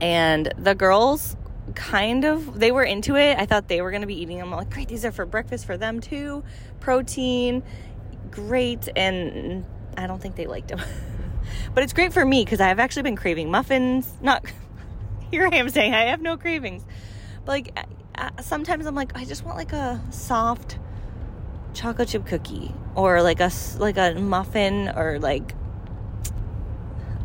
And 0.00 0.52
the 0.56 0.74
girls 0.74 1.36
kind 1.74 2.24
of 2.24 2.58
they 2.58 2.72
were 2.72 2.82
into 2.82 3.16
it. 3.16 3.38
I 3.38 3.46
thought 3.46 3.68
they 3.68 3.82
were 3.82 3.90
going 3.90 4.02
to 4.02 4.06
be 4.06 4.20
eating 4.20 4.38
them. 4.38 4.52
I'm 4.52 4.58
like, 4.58 4.70
great, 4.70 4.88
these 4.88 5.04
are 5.04 5.12
for 5.12 5.26
breakfast 5.26 5.66
for 5.66 5.76
them 5.76 6.00
too. 6.00 6.42
Protein, 6.80 7.62
great. 8.32 8.88
And 8.96 9.64
I 9.96 10.06
don't 10.06 10.20
think 10.20 10.36
they 10.36 10.46
liked 10.46 10.68
them. 10.68 10.80
but 11.74 11.84
it's 11.84 11.92
great 11.92 12.12
for 12.12 12.24
me 12.24 12.44
because 12.44 12.60
I've 12.60 12.80
actually 12.80 13.02
been 13.02 13.16
craving 13.16 13.50
muffins. 13.50 14.10
Not 14.20 14.44
here 15.30 15.48
I 15.50 15.56
am 15.56 15.68
saying 15.68 15.94
I 15.94 16.06
have 16.06 16.20
no 16.20 16.36
cravings. 16.36 16.84
But 17.44 17.52
like 17.52 17.78
sometimes 18.40 18.86
I'm 18.86 18.94
like, 18.94 19.16
I 19.16 19.24
just 19.24 19.44
want 19.44 19.56
like 19.56 19.72
a 19.72 20.02
soft 20.10 20.78
chocolate 21.74 22.08
chip 22.08 22.26
cookie 22.26 22.74
or 22.94 23.22
like 23.22 23.40
a 23.40 23.50
like 23.78 23.96
a 23.96 24.14
muffin 24.14 24.90
or 24.90 25.18
like 25.18 25.54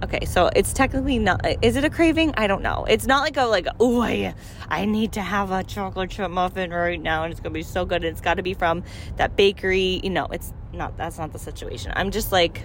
okay 0.04 0.25
so 0.25 0.50
it's 0.56 0.74
technically 0.74 1.20
not 1.20 1.46
is 1.62 1.75
it 1.75 1.84
a 1.84 1.89
craving? 1.89 2.34
I 2.38 2.48
don't 2.48 2.62
know. 2.62 2.86
It's 2.88 3.06
not 3.06 3.22
like 3.22 3.38
a 3.38 3.46
like 3.46 3.68
oh 3.80 4.01
I, 4.01 4.36
I 4.70 4.86
need 4.86 5.13
to 5.13 5.22
have 5.22 5.51
a 5.51 5.63
chocolate 5.63 6.12
chip 6.12 6.30
muffin 6.30 6.72
right 6.72 7.01
now 7.01 7.24
and 7.24 7.32
it's 7.32 7.39
gonna 7.39 7.54
be 7.54 7.63
so 7.63 7.86
good 7.86 8.04
and 8.04 8.12
it's 8.12 8.22
got 8.22 8.36
to 8.36 8.44
be 8.44 8.54
from 8.54 8.84
that 9.18 9.36
bakery. 9.36 10.00
You 10.04 10.10
know 10.10 10.25
it's 10.25 10.54
not 10.74 10.98
that's 10.98 11.18
not 11.18 11.34
the 11.34 11.39
situation. 11.39 11.92
I'm 11.96 12.12
just 12.12 12.32
like 12.32 12.63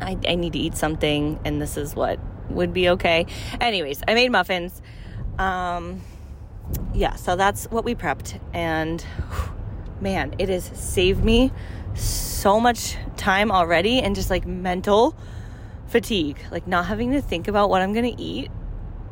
I, 0.00 0.18
I 0.26 0.34
need 0.34 0.52
to 0.54 0.58
eat 0.58 0.76
something 0.76 1.38
and 1.44 1.60
this 1.60 1.76
is 1.76 1.94
what 1.94 2.18
would 2.50 2.72
be 2.72 2.88
okay. 2.90 3.26
Anyways 3.60 4.02
i 4.06 4.14
made 4.14 4.30
muffins. 4.30 4.80
Um 5.38 6.02
yeah 6.94 7.16
so 7.16 7.36
that's 7.36 7.64
what 7.70 7.84
we 7.84 7.94
prepped 7.94 8.38
and 8.54 9.04
man 10.00 10.34
it 10.38 10.48
has 10.48 10.64
saved 10.74 11.22
me 11.22 11.52
so 11.94 12.58
much 12.58 12.96
time 13.16 13.50
already 13.50 14.00
and 14.00 14.14
just 14.14 14.30
like 14.30 14.46
mental 14.46 15.14
fatigue, 15.92 16.38
like 16.50 16.66
not 16.66 16.86
having 16.86 17.12
to 17.12 17.20
think 17.20 17.46
about 17.46 17.68
what 17.68 17.82
I'm 17.82 17.92
going 17.92 18.16
to 18.16 18.20
eat 18.20 18.50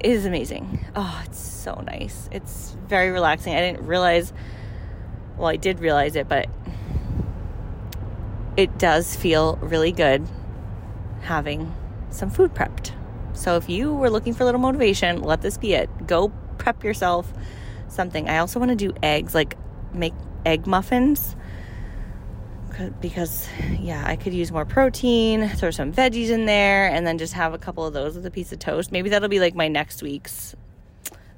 is 0.03 0.25
amazing. 0.25 0.85
Oh, 0.97 1.23
it's 1.27 1.39
so 1.39 1.75
nice. 1.87 2.29
It's 2.33 2.75
very 2.89 3.11
relaxing. 3.11 3.55
I 3.55 3.61
didn't 3.61 3.87
realize, 3.87 4.33
well, 5.37 5.49
I 5.49 5.57
did 5.57 5.79
realize 5.79 6.17
it, 6.17 6.27
but 6.27 6.49
it 8.57 8.79
does 8.79 9.15
feel 9.15 9.57
really 9.57 9.93
good 9.93 10.27
having 11.21 11.73
some 12.09 12.31
food 12.31 12.55
prepped. 12.55 12.93
So 13.35 13.57
if 13.57 13.69
you 13.69 13.95
were 13.95 14.11
looking 14.11 14.33
for 14.33 14.43
a 14.43 14.47
little 14.47 14.61
motivation, 14.61 15.23
let 15.23 15.43
this 15.43 15.59
be 15.59 15.75
it. 15.75 16.07
Go 16.07 16.33
prep 16.57 16.83
yourself 16.83 17.31
something. 17.89 18.29
I 18.29 18.39
also 18.39 18.59
want 18.59 18.71
to 18.71 18.77
do 18.77 18.95
eggs, 19.03 19.35
like 19.35 19.57
make 19.93 20.15
egg 20.47 20.67
muffins 20.67 21.37
because 23.01 23.49
yeah, 23.79 24.03
I 24.07 24.17
could 24.17 24.35
use 24.35 24.51
more 24.53 24.65
protein, 24.65 25.49
throw 25.49 25.71
some 25.71 25.93
veggies 25.93 26.31
in 26.31 26.47
there, 26.47 26.89
and 26.89 27.07
then 27.07 27.19
just 27.19 27.35
have 27.35 27.55
a 27.55 27.59
couple 27.59 27.87
of 27.87 27.93
those 27.93 28.15
with 28.17 28.27
a 28.27 28.31
piece 28.31 28.53
of 28.53 28.59
toast. 28.59 28.93
Maybe 28.93 29.11
that'll 29.11 29.29
be 29.29 29.41
like 29.41 29.55
my 29.55 29.69
next 29.69 30.03
week's 30.03 30.55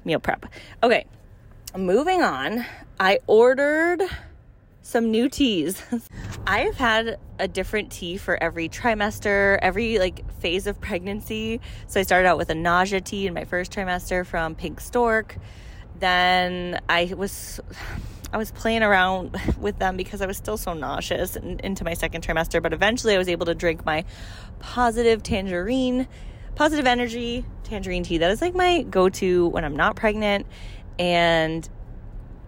meal 0.04 0.20
prep. 0.20 0.46
Okay, 0.82 1.06
moving 1.76 2.22
on. 2.22 2.64
I 3.00 3.18
ordered 3.26 4.02
some 4.82 5.11
new 5.11 5.28
teas. 5.28 5.82
I 6.46 6.61
have 6.61 6.76
had 6.76 7.18
a 7.38 7.49
different 7.49 7.90
tea 7.90 8.16
for 8.16 8.40
every 8.42 8.68
trimester, 8.68 9.58
every 9.62 9.99
like 9.99 10.30
phase 10.40 10.66
of 10.66 10.80
pregnancy. 10.80 11.61
So 11.87 12.00
I 12.00 12.02
started 12.02 12.28
out 12.28 12.38
with 12.38 12.50
a 12.50 12.54
nausea 12.54 13.00
tea 13.00 13.26
in 13.26 13.34
my 13.34 13.44
first 13.44 13.72
trimester 13.72 14.26
from 14.26 14.54
Pink 14.54 14.80
Stork. 14.80 15.37
Then 15.99 16.80
I 16.88 17.12
was 17.16 17.61
I 18.32 18.38
was 18.38 18.50
playing 18.50 18.82
around 18.82 19.36
with 19.60 19.78
them 19.78 19.96
because 19.96 20.22
I 20.22 20.26
was 20.26 20.36
still 20.36 20.56
so 20.56 20.72
nauseous 20.72 21.36
into 21.36 21.84
my 21.84 21.94
second 21.94 22.26
trimester. 22.26 22.62
But 22.62 22.72
eventually, 22.72 23.14
I 23.14 23.18
was 23.18 23.28
able 23.28 23.46
to 23.46 23.54
drink 23.54 23.84
my 23.84 24.04
positive 24.58 25.22
tangerine, 25.22 26.08
positive 26.54 26.86
energy 26.86 27.44
tangerine 27.64 28.04
tea. 28.04 28.18
That 28.18 28.30
is 28.30 28.40
like 28.40 28.54
my 28.54 28.82
go 28.82 29.08
to 29.08 29.48
when 29.48 29.64
I'm 29.64 29.76
not 29.76 29.96
pregnant. 29.96 30.46
And 30.98 31.68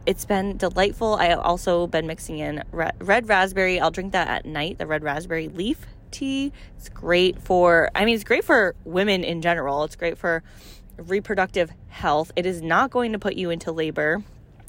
it's 0.06 0.24
been 0.24 0.56
delightful. 0.56 1.14
I 1.14 1.32
also 1.32 1.86
been 1.86 2.06
mixing 2.06 2.38
in 2.38 2.62
red 2.72 3.28
raspberry. 3.28 3.80
I'll 3.80 3.90
drink 3.90 4.12
that 4.12 4.28
at 4.28 4.46
night, 4.46 4.78
the 4.78 4.86
red 4.86 5.02
raspberry 5.02 5.48
leaf 5.48 5.86
tea. 6.10 6.52
It's 6.76 6.88
great 6.88 7.40
for, 7.40 7.90
I 7.94 8.04
mean, 8.04 8.14
it's 8.14 8.24
great 8.24 8.44
for 8.44 8.74
women 8.84 9.24
in 9.24 9.42
general. 9.42 9.84
It's 9.84 9.96
great 9.96 10.18
for 10.18 10.42
reproductive 10.96 11.70
health. 11.88 12.32
It 12.36 12.46
is 12.46 12.62
not 12.62 12.90
going 12.90 13.12
to 13.12 13.18
put 13.18 13.34
you 13.34 13.50
into 13.50 13.72
labor. 13.72 14.22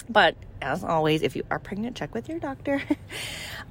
But 0.09 0.35
as 0.61 0.83
always, 0.83 1.21
if 1.21 1.35
you 1.35 1.43
are 1.49 1.59
pregnant, 1.59 1.95
check 1.95 2.13
with 2.13 2.29
your 2.29 2.39
doctor. 2.39 2.81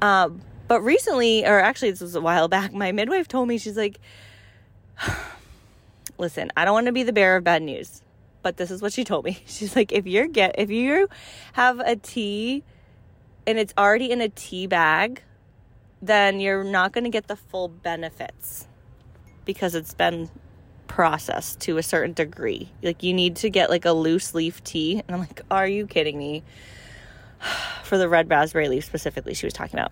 um, 0.02 0.40
but 0.68 0.80
recently, 0.82 1.44
or 1.44 1.60
actually, 1.60 1.90
this 1.90 2.00
was 2.00 2.14
a 2.14 2.20
while 2.20 2.48
back, 2.48 2.72
my 2.72 2.92
midwife 2.92 3.28
told 3.28 3.48
me, 3.48 3.58
she's 3.58 3.76
like, 3.76 4.00
listen, 6.18 6.50
I 6.56 6.64
don't 6.64 6.74
want 6.74 6.86
to 6.86 6.92
be 6.92 7.02
the 7.02 7.12
bearer 7.12 7.36
of 7.36 7.44
bad 7.44 7.62
news, 7.62 8.02
but 8.42 8.56
this 8.56 8.70
is 8.70 8.82
what 8.82 8.92
she 8.92 9.04
told 9.04 9.24
me. 9.24 9.42
She's 9.46 9.76
like, 9.76 9.92
if 9.92 10.06
you're 10.06 10.28
get, 10.28 10.54
if 10.58 10.70
you 10.70 11.08
have 11.54 11.80
a 11.80 11.96
tea 11.96 12.62
and 13.46 13.58
it's 13.58 13.74
already 13.76 14.10
in 14.10 14.20
a 14.20 14.28
tea 14.28 14.66
bag, 14.66 15.22
then 16.00 16.40
you're 16.40 16.64
not 16.64 16.92
going 16.92 17.04
to 17.04 17.10
get 17.10 17.28
the 17.28 17.36
full 17.36 17.68
benefits 17.68 18.66
because 19.44 19.74
it's 19.74 19.94
been 19.94 20.30
process 20.94 21.56
to 21.56 21.76
a 21.76 21.82
certain 21.82 22.12
degree. 22.12 22.68
Like 22.80 23.02
you 23.02 23.12
need 23.12 23.34
to 23.36 23.50
get 23.50 23.68
like 23.68 23.84
a 23.84 23.90
loose 23.90 24.32
leaf 24.32 24.62
tea. 24.62 25.02
And 25.08 25.10
I'm 25.10 25.18
like, 25.18 25.42
are 25.50 25.66
you 25.66 25.88
kidding 25.88 26.16
me? 26.16 26.44
For 27.82 27.98
the 27.98 28.08
red 28.08 28.30
raspberry 28.30 28.68
leaf 28.68 28.84
specifically, 28.84 29.34
she 29.34 29.44
was 29.44 29.52
talking 29.52 29.76
about. 29.76 29.90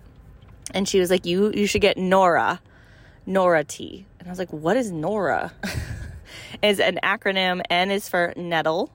And 0.73 0.87
she 0.87 1.01
was 1.01 1.09
like, 1.09 1.25
you 1.25 1.51
you 1.51 1.67
should 1.67 1.81
get 1.81 1.97
Nora, 1.97 2.61
Nora 3.25 3.65
tea. 3.65 4.05
And 4.17 4.29
I 4.29 4.31
was 4.31 4.39
like, 4.39 4.53
what 4.53 4.77
is 4.77 4.91
Nora? 4.91 5.51
is 6.63 6.79
an 6.79 6.99
acronym. 7.03 7.61
N 7.69 7.91
is 7.91 8.07
for 8.07 8.33
nettle. 8.37 8.89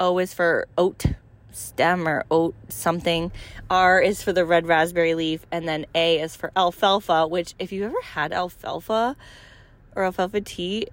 O 0.00 0.18
is 0.18 0.34
for 0.34 0.66
oat 0.76 1.04
stem 1.52 2.08
or 2.08 2.24
oat 2.32 2.56
something. 2.68 3.30
R 3.70 4.00
is 4.00 4.24
for 4.24 4.32
the 4.32 4.44
red 4.44 4.66
raspberry 4.66 5.14
leaf. 5.14 5.46
And 5.52 5.68
then 5.68 5.86
A 5.94 6.20
is 6.20 6.34
for 6.34 6.50
alfalfa, 6.56 7.28
which 7.28 7.54
if 7.60 7.70
you 7.70 7.84
ever 7.84 8.02
had 8.02 8.32
alfalfa 8.32 9.14
or 9.94 10.04
alfalfa 10.04 10.40
tea, 10.40 10.88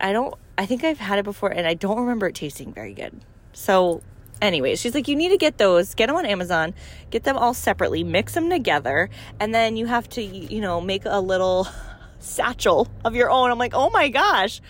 I 0.00 0.12
don't, 0.12 0.34
I 0.56 0.66
think 0.66 0.84
I've 0.84 0.98
had 0.98 1.18
it 1.18 1.24
before 1.24 1.50
and 1.50 1.66
I 1.66 1.74
don't 1.74 1.98
remember 1.98 2.28
it 2.28 2.34
tasting 2.34 2.72
very 2.72 2.94
good. 2.94 3.20
So, 3.52 4.02
anyways, 4.40 4.80
she's 4.80 4.94
like, 4.94 5.08
you 5.08 5.16
need 5.16 5.30
to 5.30 5.36
get 5.36 5.58
those, 5.58 5.94
get 5.94 6.08
them 6.08 6.16
on 6.16 6.26
Amazon, 6.26 6.74
get 7.10 7.24
them 7.24 7.36
all 7.36 7.54
separately, 7.54 8.04
mix 8.04 8.34
them 8.34 8.50
together, 8.50 9.10
and 9.40 9.54
then 9.54 9.76
you 9.76 9.86
have 9.86 10.08
to, 10.10 10.22
you 10.22 10.60
know, 10.60 10.80
make 10.80 11.04
a 11.04 11.20
little 11.20 11.68
satchel 12.18 12.88
of 13.04 13.14
your 13.14 13.30
own. 13.30 13.50
I'm 13.50 13.58
like, 13.58 13.74
oh 13.74 13.90
my 13.90 14.08
gosh, 14.08 14.60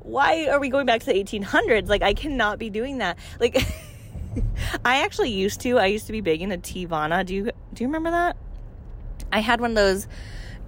why 0.00 0.48
are 0.48 0.60
we 0.60 0.68
going 0.68 0.86
back 0.86 1.00
to 1.00 1.06
the 1.06 1.14
1800s? 1.14 1.88
Like, 1.88 2.02
I 2.02 2.14
cannot 2.14 2.58
be 2.58 2.70
doing 2.70 2.98
that. 2.98 3.18
Like, 3.40 3.56
I 4.84 5.02
actually 5.02 5.30
used 5.30 5.60
to. 5.62 5.78
I 5.78 5.86
used 5.86 6.06
to 6.06 6.12
be 6.12 6.20
big 6.20 6.42
into 6.42 6.58
Teavana. 6.58 7.24
Do 7.24 7.34
you 7.34 7.44
do 7.72 7.84
you 7.84 7.88
remember 7.88 8.10
that? 8.10 8.36
I 9.32 9.40
had 9.40 9.60
one 9.60 9.70
of 9.70 9.76
those 9.76 10.06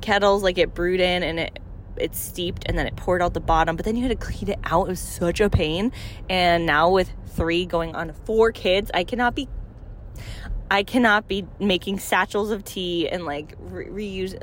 kettles 0.00 0.42
like 0.42 0.58
it 0.58 0.74
brewed 0.74 1.00
in 1.00 1.22
and 1.22 1.38
it 1.38 1.58
it 2.00 2.14
steeped 2.14 2.64
and 2.66 2.78
then 2.78 2.86
it 2.86 2.96
poured 2.96 3.22
out 3.22 3.34
the 3.34 3.40
bottom, 3.40 3.76
but 3.76 3.84
then 3.84 3.96
you 3.96 4.02
had 4.02 4.18
to 4.18 4.26
clean 4.26 4.48
it 4.48 4.58
out. 4.64 4.86
It 4.86 4.90
was 4.90 5.00
such 5.00 5.40
a 5.40 5.50
pain. 5.50 5.92
And 6.28 6.66
now 6.66 6.90
with 6.90 7.10
three 7.28 7.66
going 7.66 7.94
on 7.94 8.12
four 8.24 8.52
kids, 8.52 8.90
I 8.94 9.04
cannot 9.04 9.34
be 9.34 9.48
I 10.70 10.82
cannot 10.82 11.28
be 11.28 11.46
making 11.60 12.00
satchels 12.00 12.50
of 12.50 12.64
tea 12.64 13.08
and 13.08 13.24
like 13.24 13.54
re- 13.58 13.86
reuse. 13.86 14.34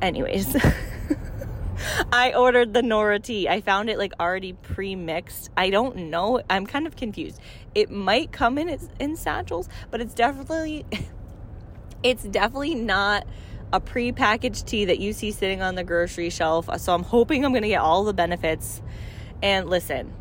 Anyways, 0.00 0.56
I 2.12 2.32
ordered 2.32 2.72
the 2.72 2.82
Nora 2.82 3.18
tea. 3.18 3.48
I 3.48 3.60
found 3.60 3.90
it 3.90 3.98
like 3.98 4.12
already 4.18 4.52
pre-mixed. 4.54 5.50
I 5.56 5.70
don't 5.70 5.96
know. 6.10 6.40
I'm 6.48 6.66
kind 6.66 6.86
of 6.86 6.96
confused. 6.96 7.40
It 7.74 7.90
might 7.90 8.32
come 8.32 8.58
in 8.58 8.78
in 8.98 9.16
satchels, 9.16 9.68
but 9.90 10.00
it's 10.00 10.14
definitely 10.14 10.86
it's 12.02 12.24
definitely 12.24 12.74
not 12.74 13.26
a 13.72 13.80
pre-packaged 13.80 14.66
tea 14.66 14.86
that 14.86 14.98
you 14.98 15.12
see 15.12 15.30
sitting 15.30 15.62
on 15.62 15.74
the 15.74 15.84
grocery 15.84 16.30
shelf. 16.30 16.68
So 16.80 16.94
I'm 16.94 17.02
hoping 17.02 17.44
I'm 17.44 17.52
going 17.52 17.62
to 17.62 17.68
get 17.68 17.80
all 17.80 18.04
the 18.04 18.14
benefits. 18.14 18.82
And 19.42 19.68
listen, 19.68 20.12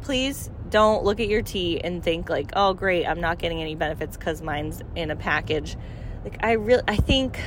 please 0.00 0.50
don't 0.70 1.04
look 1.04 1.20
at 1.20 1.28
your 1.28 1.42
tea 1.42 1.80
and 1.80 2.02
think 2.02 2.28
like, 2.28 2.52
"Oh, 2.54 2.74
great, 2.74 3.06
I'm 3.06 3.20
not 3.20 3.38
getting 3.38 3.60
any 3.60 3.74
benefits 3.74 4.16
cuz 4.16 4.42
mine's 4.42 4.82
in 4.94 5.10
a 5.10 5.16
package." 5.16 5.76
Like 6.24 6.38
I 6.42 6.52
really 6.52 6.82
I 6.86 6.96
think 6.96 7.40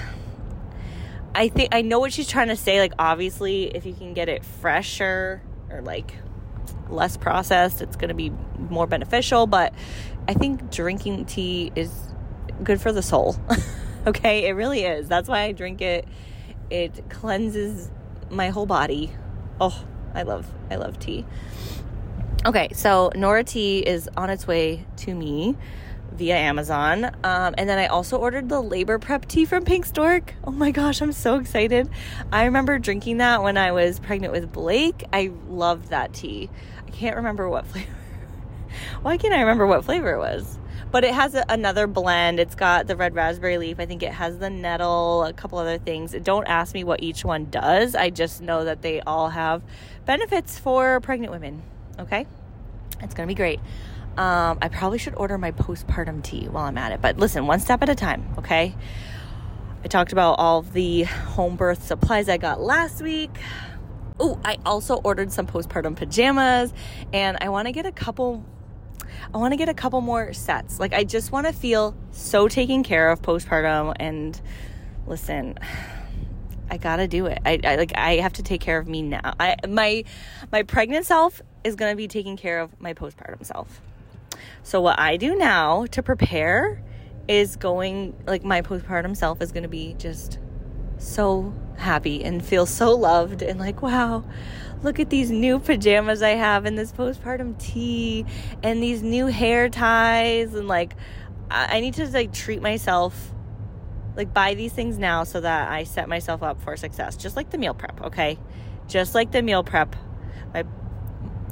I 1.33 1.47
think 1.47 1.73
I 1.73 1.81
know 1.81 1.99
what 1.99 2.13
she's 2.13 2.27
trying 2.27 2.49
to 2.49 2.55
say 2.55 2.79
like 2.79 2.93
obviously 2.99 3.65
if 3.75 3.85
you 3.85 3.93
can 3.93 4.13
get 4.13 4.29
it 4.29 4.43
fresher 4.43 5.41
or 5.69 5.81
like 5.81 6.13
less 6.89 7.17
processed. 7.17 7.81
It's 7.81 7.95
going 7.95 8.09
to 8.09 8.15
be 8.15 8.31
more 8.69 8.87
beneficial, 8.87 9.47
but 9.47 9.73
I 10.27 10.33
think 10.33 10.71
drinking 10.71 11.25
tea 11.25 11.71
is 11.75 11.91
good 12.63 12.81
for 12.81 12.91
the 12.91 13.01
soul. 13.01 13.35
okay, 14.07 14.47
it 14.47 14.51
really 14.51 14.83
is. 14.83 15.07
That's 15.07 15.27
why 15.27 15.41
I 15.41 15.51
drink 15.51 15.81
it. 15.81 16.07
It 16.69 17.09
cleanses 17.09 17.89
my 18.29 18.49
whole 18.49 18.65
body. 18.65 19.11
Oh, 19.59 19.83
I 20.13 20.23
love 20.23 20.51
I 20.69 20.75
love 20.75 20.99
tea. 20.99 21.25
Okay, 22.43 22.69
so 22.73 23.11
Nora 23.13 23.43
Tea 23.43 23.79
is 23.79 24.09
on 24.17 24.31
its 24.31 24.47
way 24.47 24.83
to 24.97 25.13
me 25.13 25.55
via 26.13 26.35
Amazon. 26.35 27.05
Um, 27.23 27.53
and 27.57 27.69
then 27.69 27.77
I 27.77 27.85
also 27.85 28.17
ordered 28.17 28.49
the 28.49 28.59
labor 28.59 28.97
prep 28.97 29.27
tea 29.27 29.45
from 29.45 29.63
Pink 29.63 29.85
Stork. 29.85 30.33
Oh 30.43 30.51
my 30.51 30.71
gosh, 30.71 31.01
I'm 31.01 31.11
so 31.11 31.37
excited. 31.37 31.87
I 32.31 32.45
remember 32.45 32.79
drinking 32.79 33.17
that 33.17 33.43
when 33.43 33.57
I 33.57 33.71
was 33.71 33.99
pregnant 33.99 34.33
with 34.33 34.51
Blake. 34.51 35.03
I 35.13 35.31
loved 35.47 35.89
that 35.89 36.13
tea. 36.13 36.49
I 36.87 36.89
can't 36.91 37.17
remember 37.17 37.47
what 37.47 37.67
flavor. 37.67 37.91
Why 39.03 39.17
can't 39.17 39.33
I 39.33 39.41
remember 39.41 39.67
what 39.67 39.85
flavor 39.85 40.11
it 40.13 40.19
was? 40.19 40.57
But 40.91 41.05
it 41.05 41.13
has 41.13 41.35
a, 41.35 41.45
another 41.47 41.87
blend. 41.87 42.39
It's 42.39 42.55
got 42.55 42.87
the 42.87 42.95
red 42.95 43.15
raspberry 43.15 43.57
leaf. 43.57 43.79
I 43.79 43.85
think 43.85 44.03
it 44.03 44.11
has 44.11 44.37
the 44.37 44.49
nettle, 44.49 45.23
a 45.23 45.33
couple 45.33 45.57
other 45.57 45.77
things. 45.77 46.11
Don't 46.23 46.45
ask 46.47 46.73
me 46.73 46.83
what 46.83 47.01
each 47.01 47.23
one 47.23 47.45
does. 47.49 47.95
I 47.95 48.09
just 48.09 48.41
know 48.41 48.65
that 48.65 48.81
they 48.81 48.99
all 49.01 49.29
have 49.29 49.63
benefits 50.05 50.59
for 50.59 50.99
pregnant 50.99 51.31
women. 51.31 51.63
Okay? 51.97 52.27
It's 53.01 53.13
going 53.13 53.27
to 53.27 53.31
be 53.31 53.35
great. 53.35 53.59
Um, 54.17 54.57
I 54.61 54.67
probably 54.67 54.97
should 54.97 55.15
order 55.15 55.37
my 55.37 55.51
postpartum 55.51 56.21
tea 56.21 56.49
while 56.49 56.65
I'm 56.65 56.77
at 56.77 56.91
it. 56.91 57.01
But 57.01 57.17
listen, 57.17 57.47
one 57.47 57.61
step 57.61 57.81
at 57.81 57.89
a 57.89 57.95
time, 57.95 58.25
okay? 58.39 58.75
I 59.83 59.87
talked 59.87 60.11
about 60.11 60.33
all 60.33 60.61
the 60.61 61.03
home 61.03 61.55
birth 61.55 61.83
supplies 61.83 62.27
I 62.27 62.37
got 62.37 62.59
last 62.59 63.01
week. 63.01 63.31
Oh, 64.19 64.39
I 64.43 64.57
also 64.65 64.95
ordered 64.97 65.31
some 65.31 65.47
postpartum 65.47 65.95
pajamas 65.95 66.73
and 67.13 67.37
I 67.41 67.49
want 67.49 67.67
to 67.67 67.71
get 67.71 67.85
a 67.85 67.91
couple 67.91 68.45
I 69.33 69.37
want 69.37 69.53
to 69.53 69.57
get 69.57 69.69
a 69.69 69.73
couple 69.73 70.01
more 70.01 70.33
sets. 70.33 70.79
Like 70.79 70.93
I 70.93 71.03
just 71.03 71.31
want 71.31 71.47
to 71.47 71.53
feel 71.53 71.95
so 72.11 72.47
taken 72.47 72.83
care 72.83 73.09
of 73.09 73.21
postpartum 73.21 73.95
and 73.99 74.39
listen, 75.07 75.57
I 76.69 76.77
got 76.77 76.97
to 76.97 77.07
do 77.07 77.25
it. 77.25 77.39
I, 77.45 77.59
I, 77.63 77.75
like 77.75 77.91
I 77.95 78.17
have 78.17 78.33
to 78.33 78.43
take 78.43 78.61
care 78.61 78.77
of 78.79 78.87
me 78.87 79.01
now. 79.01 79.33
I 79.39 79.55
my 79.67 80.03
my 80.51 80.63
pregnant 80.63 81.05
self 81.05 81.41
is 81.63 81.75
to 81.91 81.97
be 81.97 82.07
taking 82.07 82.37
care 82.37 82.59
of 82.59 82.79
my 82.79 82.93
postpartum 82.93 83.45
self. 83.45 83.81
So 84.63 84.81
what 84.81 84.99
I 84.99 85.17
do 85.17 85.35
now 85.35 85.85
to 85.87 86.01
prepare 86.01 86.81
is 87.27 87.55
going 87.55 88.15
like 88.25 88.43
my 88.43 88.61
postpartum 88.61 89.15
self 89.15 89.41
is 89.41 89.51
to 89.63 89.69
be 89.69 89.95
just 89.97 90.39
so 90.97 91.53
happy 91.81 92.23
and 92.23 92.45
feel 92.45 92.65
so 92.65 92.95
loved 92.95 93.41
and 93.41 93.59
like 93.59 93.81
wow 93.81 94.23
look 94.83 94.99
at 94.99 95.09
these 95.09 95.29
new 95.29 95.59
pajamas 95.59 96.21
I 96.21 96.29
have 96.29 96.65
and 96.65 96.77
this 96.77 96.91
postpartum 96.91 97.59
tea 97.59 98.25
and 98.63 98.81
these 98.81 99.03
new 99.03 99.27
hair 99.27 99.69
ties 99.69 100.53
and 100.53 100.67
like 100.67 100.95
I 101.49 101.81
need 101.81 101.95
to 101.95 102.07
like 102.07 102.33
treat 102.33 102.61
myself 102.61 103.33
like 104.15 104.33
buy 104.33 104.53
these 104.53 104.73
things 104.73 104.97
now 104.97 105.23
so 105.23 105.41
that 105.41 105.71
I 105.71 105.83
set 105.83 106.07
myself 106.09 106.43
up 106.43 106.61
for 106.61 106.75
success 106.77 107.15
just 107.15 107.35
like 107.35 107.49
the 107.49 107.57
meal 107.57 107.73
prep 107.73 108.01
okay? 108.01 108.39
Just 108.87 109.15
like 109.15 109.31
the 109.31 109.41
meal 109.41 109.63
prep 109.63 109.95
my 110.53 110.63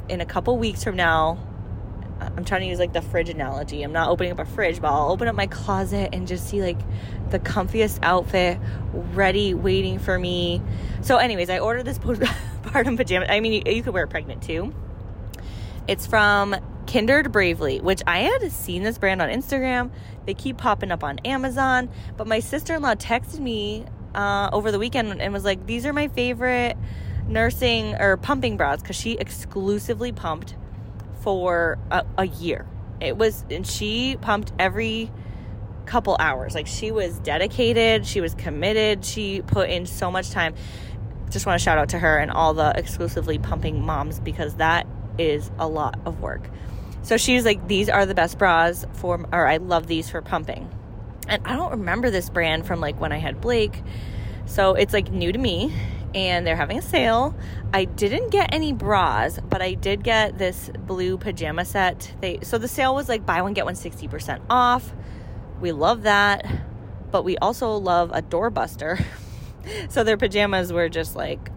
in 0.08 0.20
a 0.20 0.26
couple 0.26 0.58
weeks 0.58 0.82
from 0.82 0.96
now 0.96 1.38
I'm 2.20 2.44
trying 2.44 2.62
to 2.62 2.66
use 2.66 2.78
like 2.78 2.92
the 2.92 3.02
fridge 3.02 3.28
analogy. 3.28 3.82
I'm 3.82 3.92
not 3.92 4.10
opening 4.10 4.32
up 4.32 4.38
a 4.38 4.44
fridge, 4.44 4.80
but 4.80 4.88
I'll 4.88 5.10
open 5.10 5.28
up 5.28 5.34
my 5.34 5.46
closet 5.46 6.10
and 6.12 6.28
just 6.28 6.48
see 6.48 6.62
like 6.62 6.78
the 7.30 7.38
comfiest 7.38 7.98
outfit 8.02 8.58
ready, 8.92 9.54
waiting 9.54 9.98
for 9.98 10.18
me. 10.18 10.60
So, 11.00 11.16
anyways, 11.16 11.48
I 11.50 11.58
ordered 11.58 11.84
this 11.84 11.98
postpartum 12.00 12.96
pajama. 12.96 13.26
I 13.28 13.40
mean, 13.40 13.52
you, 13.52 13.72
you 13.72 13.82
could 13.82 13.94
wear 13.94 14.04
it 14.04 14.10
pregnant 14.10 14.42
too. 14.42 14.74
It's 15.88 16.06
from 16.06 16.56
Kindred 16.86 17.32
Bravely, 17.32 17.80
which 17.80 18.02
I 18.06 18.20
had 18.20 18.52
seen 18.52 18.82
this 18.82 18.98
brand 18.98 19.22
on 19.22 19.28
Instagram. 19.28 19.90
They 20.26 20.34
keep 20.34 20.58
popping 20.58 20.92
up 20.92 21.02
on 21.02 21.18
Amazon. 21.20 21.88
But 22.16 22.26
my 22.26 22.40
sister 22.40 22.74
in 22.74 22.82
law 22.82 22.94
texted 22.94 23.40
me 23.40 23.86
uh, 24.14 24.50
over 24.52 24.70
the 24.70 24.78
weekend 24.78 25.20
and 25.20 25.32
was 25.32 25.44
like, 25.44 25.66
These 25.66 25.86
are 25.86 25.92
my 25.92 26.08
favorite 26.08 26.76
nursing 27.26 27.94
or 27.94 28.16
pumping 28.16 28.56
bras 28.56 28.80
because 28.80 28.96
she 28.96 29.12
exclusively 29.12 30.12
pumped 30.12 30.56
for 31.20 31.78
a, 31.90 32.04
a 32.18 32.26
year. 32.26 32.66
It 33.00 33.16
was, 33.16 33.44
and 33.50 33.66
she 33.66 34.16
pumped 34.20 34.52
every 34.58 35.10
couple 35.86 36.16
hours. 36.18 36.54
Like 36.54 36.66
she 36.66 36.92
was 36.92 37.18
dedicated, 37.18 38.06
she 38.06 38.20
was 38.20 38.34
committed, 38.34 39.04
she 39.04 39.42
put 39.42 39.70
in 39.70 39.86
so 39.86 40.10
much 40.10 40.30
time. 40.30 40.54
Just 41.30 41.46
want 41.46 41.58
to 41.58 41.64
shout 41.64 41.78
out 41.78 41.90
to 41.90 41.98
her 41.98 42.18
and 42.18 42.30
all 42.30 42.54
the 42.54 42.72
exclusively 42.76 43.38
pumping 43.38 43.84
moms 43.84 44.20
because 44.20 44.56
that 44.56 44.86
is 45.18 45.50
a 45.58 45.66
lot 45.66 45.98
of 46.04 46.20
work. 46.20 46.48
So 47.02 47.16
she 47.16 47.34
was 47.34 47.44
like, 47.44 47.66
These 47.66 47.88
are 47.88 48.06
the 48.06 48.14
best 48.14 48.38
bras 48.38 48.86
for, 48.94 49.26
or 49.32 49.46
I 49.46 49.56
love 49.58 49.86
these 49.86 50.10
for 50.10 50.22
pumping. 50.22 50.68
And 51.28 51.46
I 51.46 51.56
don't 51.56 51.72
remember 51.72 52.10
this 52.10 52.28
brand 52.28 52.66
from 52.66 52.80
like 52.80 53.00
when 53.00 53.12
I 53.12 53.18
had 53.18 53.40
Blake. 53.40 53.82
So 54.46 54.74
it's 54.74 54.92
like 54.92 55.10
new 55.10 55.32
to 55.32 55.38
me 55.38 55.72
and 56.14 56.46
they're 56.46 56.56
having 56.56 56.78
a 56.78 56.82
sale. 56.82 57.34
I 57.72 57.84
didn't 57.84 58.30
get 58.30 58.52
any 58.52 58.72
bras, 58.72 59.38
but 59.48 59.62
I 59.62 59.74
did 59.74 60.02
get 60.02 60.38
this 60.38 60.70
blue 60.86 61.18
pajama 61.18 61.64
set. 61.64 62.14
They 62.20 62.40
so 62.42 62.58
the 62.58 62.68
sale 62.68 62.94
was 62.94 63.08
like 63.08 63.24
buy 63.24 63.42
one 63.42 63.54
get 63.54 63.64
one 63.64 63.74
60% 63.74 64.40
off. 64.50 64.92
We 65.60 65.72
love 65.72 66.02
that. 66.02 66.44
But 67.10 67.24
we 67.24 67.36
also 67.38 67.76
love 67.76 68.10
a 68.12 68.22
doorbuster. 68.22 69.04
so 69.88 70.04
their 70.04 70.16
pajamas 70.16 70.72
were 70.72 70.88
just 70.88 71.16
like 71.16 71.50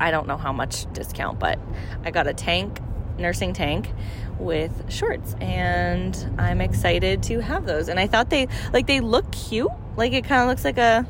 I 0.00 0.10
don't 0.10 0.28
know 0.28 0.36
how 0.36 0.52
much 0.52 0.90
discount, 0.92 1.40
but 1.40 1.58
I 2.04 2.12
got 2.12 2.28
a 2.28 2.34
tank, 2.34 2.80
nursing 3.18 3.52
tank 3.52 3.90
with 4.38 4.92
shorts 4.92 5.34
and 5.40 6.16
I'm 6.38 6.60
excited 6.60 7.24
to 7.24 7.40
have 7.40 7.66
those. 7.66 7.88
And 7.88 7.98
I 7.98 8.06
thought 8.06 8.30
they 8.30 8.46
like 8.72 8.86
they 8.86 9.00
look 9.00 9.30
cute. 9.32 9.70
Like 9.96 10.12
it 10.12 10.24
kind 10.24 10.42
of 10.42 10.48
looks 10.48 10.64
like 10.64 10.78
a 10.78 11.04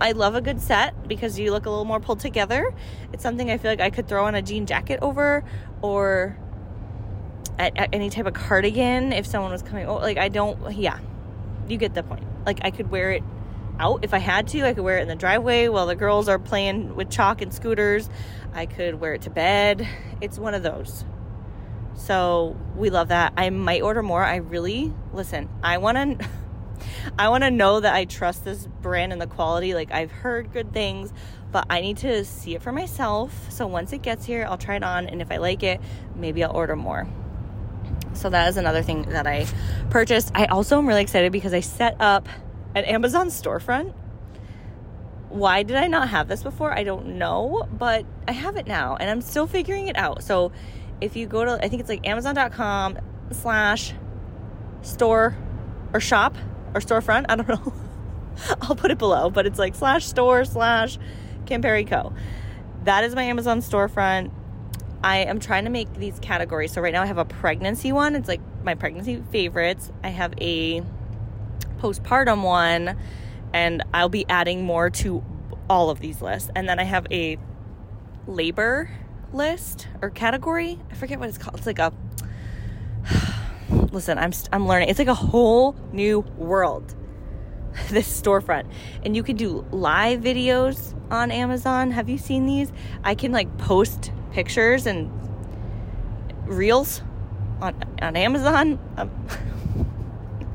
I 0.00 0.12
love 0.12 0.34
a 0.34 0.40
good 0.40 0.60
set 0.60 1.08
because 1.08 1.38
you 1.38 1.50
look 1.50 1.66
a 1.66 1.70
little 1.70 1.84
more 1.84 2.00
pulled 2.00 2.20
together. 2.20 2.72
It's 3.12 3.22
something 3.22 3.50
I 3.50 3.58
feel 3.58 3.70
like 3.70 3.80
I 3.80 3.90
could 3.90 4.08
throw 4.08 4.24
on 4.24 4.34
a 4.34 4.42
jean 4.42 4.66
jacket 4.66 5.00
over 5.02 5.44
or 5.82 6.38
at, 7.58 7.76
at 7.76 7.90
any 7.92 8.08
type 8.08 8.26
of 8.26 8.32
cardigan 8.32 9.12
if 9.12 9.26
someone 9.26 9.52
was 9.52 9.62
coming. 9.62 9.86
Oh, 9.86 9.96
like 9.96 10.16
I 10.16 10.28
don't, 10.28 10.74
yeah, 10.74 10.98
you 11.68 11.76
get 11.76 11.94
the 11.94 12.02
point. 12.02 12.24
Like 12.46 12.60
I 12.62 12.70
could 12.70 12.90
wear 12.90 13.12
it 13.12 13.22
out 13.78 14.04
if 14.04 14.14
I 14.14 14.18
had 14.18 14.48
to. 14.48 14.66
I 14.66 14.72
could 14.72 14.84
wear 14.84 14.98
it 14.98 15.02
in 15.02 15.08
the 15.08 15.16
driveway 15.16 15.68
while 15.68 15.86
the 15.86 15.96
girls 15.96 16.28
are 16.28 16.38
playing 16.38 16.96
with 16.96 17.10
chalk 17.10 17.42
and 17.42 17.52
scooters. 17.52 18.08
I 18.54 18.66
could 18.66 18.94
wear 18.94 19.14
it 19.14 19.22
to 19.22 19.30
bed. 19.30 19.86
It's 20.20 20.38
one 20.38 20.54
of 20.54 20.62
those. 20.62 21.04
So 21.94 22.56
we 22.76 22.88
love 22.88 23.08
that. 23.08 23.34
I 23.36 23.50
might 23.50 23.82
order 23.82 24.02
more. 24.02 24.24
I 24.24 24.36
really, 24.36 24.92
listen, 25.12 25.48
I 25.62 25.78
want 25.78 26.20
to. 26.20 26.28
I 27.18 27.28
want 27.28 27.44
to 27.44 27.50
know 27.50 27.80
that 27.80 27.94
I 27.94 28.04
trust 28.04 28.44
this 28.44 28.66
brand 28.66 29.12
and 29.12 29.20
the 29.20 29.26
quality. 29.26 29.74
Like 29.74 29.92
I've 29.92 30.10
heard 30.10 30.52
good 30.52 30.72
things, 30.72 31.12
but 31.52 31.66
I 31.70 31.80
need 31.80 31.98
to 31.98 32.24
see 32.24 32.54
it 32.54 32.62
for 32.62 32.72
myself. 32.72 33.50
So 33.50 33.66
once 33.66 33.92
it 33.92 34.02
gets 34.02 34.24
here, 34.24 34.46
I'll 34.48 34.58
try 34.58 34.76
it 34.76 34.82
on 34.82 35.06
and 35.08 35.20
if 35.20 35.30
I 35.30 35.38
like 35.38 35.62
it, 35.62 35.80
maybe 36.14 36.44
I'll 36.44 36.54
order 36.54 36.76
more. 36.76 37.08
So 38.12 38.30
that 38.30 38.48
is 38.48 38.56
another 38.56 38.82
thing 38.82 39.02
that 39.10 39.26
I 39.26 39.46
purchased. 39.90 40.32
I 40.34 40.46
also 40.46 40.78
am 40.78 40.86
really 40.86 41.02
excited 41.02 41.32
because 41.32 41.54
I 41.54 41.60
set 41.60 41.96
up 42.00 42.28
an 42.74 42.84
Amazon 42.84 43.28
storefront. 43.28 43.94
Why 45.28 45.62
did 45.62 45.76
I 45.76 45.86
not 45.86 46.08
have 46.08 46.26
this 46.28 46.42
before? 46.42 46.72
I 46.72 46.82
don't 46.82 47.18
know, 47.18 47.68
but 47.72 48.04
I 48.26 48.32
have 48.32 48.56
it 48.56 48.66
now 48.66 48.96
and 48.96 49.08
I'm 49.08 49.20
still 49.20 49.46
figuring 49.46 49.88
it 49.88 49.96
out. 49.96 50.22
So 50.22 50.52
if 51.00 51.16
you 51.16 51.26
go 51.26 51.44
to, 51.44 51.64
I 51.64 51.68
think 51.68 51.80
it's 51.80 51.88
like 51.88 52.06
amazon.com 52.06 52.98
slash 53.32 53.94
store 54.82 55.36
or 55.92 56.00
shop 56.00 56.36
or 56.74 56.80
storefront. 56.80 57.26
I 57.28 57.36
don't 57.36 57.48
know. 57.48 57.72
I'll 58.62 58.76
put 58.76 58.90
it 58.90 58.98
below, 58.98 59.30
but 59.30 59.46
it's 59.46 59.58
like 59.58 59.74
slash 59.74 60.06
store 60.06 60.44
slash 60.44 60.98
Perry 61.46 61.84
Co. 61.84 62.12
That 62.84 63.02
is 63.02 63.14
my 63.14 63.24
Amazon 63.24 63.60
storefront. 63.60 64.30
I 65.02 65.18
am 65.18 65.40
trying 65.40 65.64
to 65.64 65.70
make 65.70 65.92
these 65.94 66.18
categories. 66.20 66.72
So 66.72 66.80
right 66.80 66.92
now 66.92 67.02
I 67.02 67.06
have 67.06 67.18
a 67.18 67.24
pregnancy 67.24 67.90
one. 67.90 68.14
It's 68.14 68.28
like 68.28 68.40
my 68.62 68.74
pregnancy 68.74 69.22
favorites. 69.30 69.90
I 70.04 70.10
have 70.10 70.34
a 70.40 70.82
postpartum 71.78 72.42
one, 72.42 72.96
and 73.52 73.82
I'll 73.92 74.10
be 74.10 74.26
adding 74.28 74.64
more 74.64 74.90
to 74.90 75.24
all 75.68 75.90
of 75.90 76.00
these 76.00 76.20
lists. 76.20 76.50
And 76.54 76.68
then 76.68 76.78
I 76.78 76.84
have 76.84 77.06
a 77.10 77.38
labor 78.26 78.90
list 79.32 79.88
or 80.02 80.10
category. 80.10 80.78
I 80.90 80.94
forget 80.94 81.18
what 81.18 81.28
it's 81.28 81.38
called. 81.38 81.56
It's 81.56 81.66
like 81.66 81.78
a 81.78 81.92
listen, 83.92 84.18
I'm 84.18 84.32
I'm 84.52 84.66
learning. 84.66 84.88
It's 84.88 84.98
like 84.98 85.08
a 85.08 85.14
whole 85.14 85.74
new 85.92 86.20
world. 86.36 86.94
This 87.88 88.20
storefront, 88.20 88.66
and 89.04 89.14
you 89.14 89.22
can 89.22 89.36
do 89.36 89.64
live 89.70 90.20
videos 90.20 90.92
on 91.08 91.30
Amazon. 91.30 91.92
Have 91.92 92.08
you 92.08 92.18
seen 92.18 92.44
these? 92.44 92.72
I 93.04 93.14
can 93.14 93.30
like 93.30 93.58
post 93.58 94.10
pictures 94.32 94.86
and 94.86 95.08
reels 96.46 97.02
on 97.60 97.76
on 98.02 98.16
Amazon. 98.16 98.80
Um, 98.96 99.10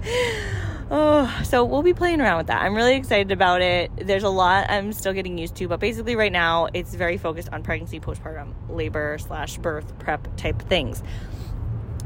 Oh, 0.91 1.41
so 1.43 1.63
we'll 1.63 1.81
be 1.81 1.95
playing 1.95 2.21
around 2.21 2.37
with 2.37 2.47
that. 2.47 2.61
I'm 2.61 2.75
really 2.75 2.95
excited 2.95 3.31
about 3.31 3.63
it. 3.63 3.89
There's 3.97 4.21
a 4.21 4.29
lot 4.29 4.69
I'm 4.69 4.93
still 4.93 5.13
getting 5.13 5.35
used 5.35 5.55
to, 5.55 5.67
but 5.67 5.79
basically 5.79 6.15
right 6.15 6.31
now 6.31 6.67
it's 6.75 6.93
very 6.93 7.17
focused 7.17 7.49
on 7.51 7.63
pregnancy, 7.63 7.99
postpartum, 7.99 8.53
labor 8.69 9.17
slash 9.17 9.57
birth 9.57 9.97
prep 9.97 10.27
type 10.37 10.61
things. 10.69 11.01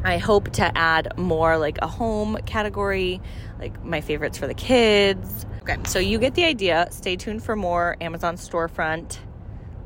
I 0.04 0.18
hope 0.18 0.52
to 0.52 0.78
add 0.78 1.18
more 1.18 1.58
like 1.58 1.78
a 1.82 1.88
home 1.88 2.38
category, 2.46 3.22
like 3.60 3.84
my 3.84 4.02
favorites 4.02 4.38
for 4.38 4.48
the 4.48 4.54
kids. 4.54 5.46
Okay, 5.62 5.78
so 5.86 6.00
you 6.00 6.20
get 6.20 6.36
the 6.36 6.46
idea. 6.46 6.88
Stay 6.92 7.16
tuned 7.16 7.44
for 7.44 7.56
more 7.56 7.98
Amazon 8.00 8.36
storefront 8.36 9.18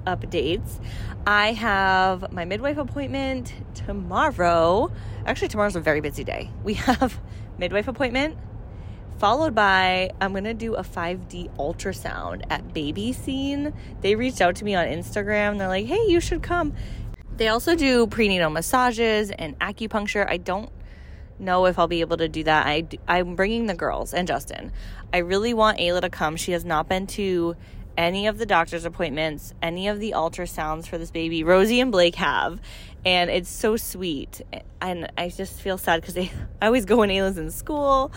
updates. 0.06 0.80
I 1.26 1.54
have 1.54 2.32
my 2.32 2.46
midwife 2.46 2.78
appointment 2.78 3.54
tomorrow. 3.74 4.92
Actually, 5.26 5.48
tomorrow's 5.48 5.76
a 5.76 5.82
very 5.82 6.02
busy 6.02 6.24
day. 6.24 6.52
We 6.64 6.74
have 6.76 7.20
midwife 7.58 7.88
appointment 7.88 8.38
followed 9.24 9.56
by 9.56 10.12
I'm 10.20 10.32
going 10.32 10.44
to 10.44 10.54
do 10.54 10.76
a 10.76 10.84
5D 10.84 11.56
ultrasound 11.56 12.44
at 12.50 12.74
Baby 12.74 13.14
Scene. 13.14 13.74
They 14.02 14.16
reached 14.16 14.42
out 14.42 14.58
to 14.58 14.66
me 14.66 14.76
on 14.76 14.86
Instagram. 14.86 15.58
They're 15.58 15.70
like, 15.70 15.86
"Hey, 15.86 16.08
you 16.08 16.20
should 16.20 16.44
come." 16.44 16.74
They 17.44 17.50
also 17.50 17.76
do 17.76 18.08
prenatal 18.08 18.50
massages 18.50 19.30
and 19.30 19.60
acupuncture. 19.60 20.26
I 20.26 20.38
don't 20.38 20.70
know 21.38 21.66
if 21.66 21.78
I'll 21.78 21.90
be 21.90 22.00
able 22.00 22.16
to 22.16 22.30
do 22.30 22.46
that. 22.46 22.66
I 22.66 22.88
I'm 23.06 23.36
bringing 23.36 23.66
the 23.66 23.74
girls 23.74 24.14
and 24.14 24.26
Justin. 24.26 24.72
I 25.12 25.18
really 25.18 25.54
want 25.54 25.78
Ayla 25.78 26.00
to 26.00 26.10
come. 26.10 26.38
She 26.38 26.54
has 26.54 26.64
not 26.64 26.88
been 26.88 27.06
to 27.08 27.58
any 27.98 28.28
of 28.28 28.38
the 28.38 28.46
doctor's 28.46 28.86
appointments, 28.86 29.54
any 29.62 29.90
of 29.90 30.00
the 30.00 30.14
ultrasounds 30.16 30.88
for 30.88 30.98
this 30.98 31.12
baby. 31.12 31.44
Rosie 31.44 31.82
and 31.82 31.92
Blake 31.92 32.16
have, 32.16 32.62
and 33.04 33.30
it's 33.30 33.50
so 33.50 33.76
sweet. 33.76 34.42
And 34.80 35.12
I 35.18 35.28
just 35.28 35.60
feel 35.60 35.78
sad 35.78 36.00
because 36.00 36.18
I 36.18 36.32
always 36.62 36.86
go 36.86 36.96
when 36.96 37.10
Ayla's 37.10 37.38
in 37.38 37.52
school, 37.52 38.14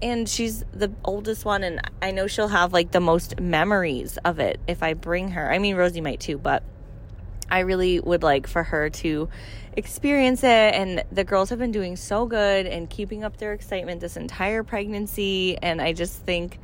and 0.00 0.26
she's 0.26 0.64
the 0.72 0.90
oldest 1.04 1.44
one, 1.44 1.62
and 1.62 1.78
I 2.00 2.10
know 2.10 2.26
she'll 2.26 2.48
have 2.48 2.72
like 2.72 2.90
the 2.90 3.00
most 3.00 3.38
memories 3.38 4.16
of 4.24 4.38
it 4.38 4.60
if 4.66 4.82
I 4.82 4.94
bring 4.94 5.32
her. 5.32 5.52
I 5.52 5.58
mean, 5.58 5.76
Rosie 5.76 6.00
might 6.00 6.20
too, 6.20 6.38
but 6.38 6.62
I 7.50 7.60
really 7.60 8.00
would 8.00 8.22
like 8.22 8.46
for 8.46 8.62
her 8.62 8.90
to 8.90 9.28
experience 9.76 10.42
it. 10.42 10.74
And 10.74 11.04
the 11.12 11.24
girls 11.24 11.50
have 11.50 11.58
been 11.58 11.72
doing 11.72 11.96
so 11.96 12.26
good 12.26 12.66
and 12.66 12.88
keeping 12.88 13.24
up 13.24 13.36
their 13.36 13.52
excitement 13.52 14.00
this 14.00 14.16
entire 14.16 14.62
pregnancy. 14.62 15.56
And 15.58 15.80
I 15.80 15.92
just 15.92 16.22
think 16.22 16.58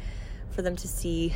for 0.50 0.62
them 0.62 0.76
to 0.76 0.88
see 0.88 1.34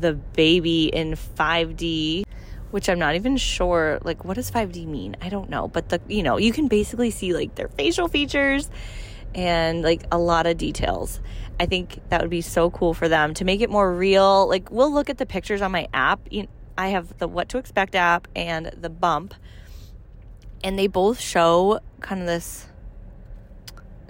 the 0.00 0.14
baby 0.14 0.86
in 0.86 1.12
5D, 1.12 2.24
which 2.70 2.88
I'm 2.88 2.98
not 2.98 3.14
even 3.14 3.36
sure, 3.36 3.98
like, 4.02 4.24
what 4.24 4.34
does 4.34 4.50
5D 4.50 4.86
mean? 4.86 5.16
I 5.20 5.28
don't 5.28 5.48
know. 5.48 5.68
But 5.68 5.88
the, 5.88 6.00
you 6.08 6.22
know, 6.22 6.36
you 6.36 6.52
can 6.52 6.68
basically 6.68 7.10
see 7.10 7.32
like 7.32 7.54
their 7.54 7.68
facial 7.68 8.08
features 8.08 8.70
and 9.34 9.82
like 9.82 10.04
a 10.10 10.18
lot 10.18 10.46
of 10.46 10.56
details. 10.56 11.20
I 11.58 11.66
think 11.66 12.00
that 12.10 12.20
would 12.20 12.30
be 12.30 12.42
so 12.42 12.70
cool 12.70 12.92
for 12.92 13.08
them 13.08 13.34
to 13.34 13.44
make 13.44 13.60
it 13.60 13.70
more 13.70 13.92
real. 13.92 14.48
Like, 14.48 14.70
we'll 14.70 14.92
look 14.92 15.08
at 15.08 15.18
the 15.18 15.26
pictures 15.26 15.62
on 15.62 15.72
my 15.72 15.88
app. 15.94 16.20
I 16.78 16.88
have 16.88 17.18
the 17.18 17.28
What 17.28 17.48
to 17.50 17.58
Expect 17.58 17.94
app 17.94 18.28
and 18.36 18.66
the 18.66 18.90
Bump, 18.90 19.34
and 20.62 20.78
they 20.78 20.86
both 20.86 21.20
show 21.20 21.80
kind 22.00 22.20
of 22.20 22.26
this 22.26 22.66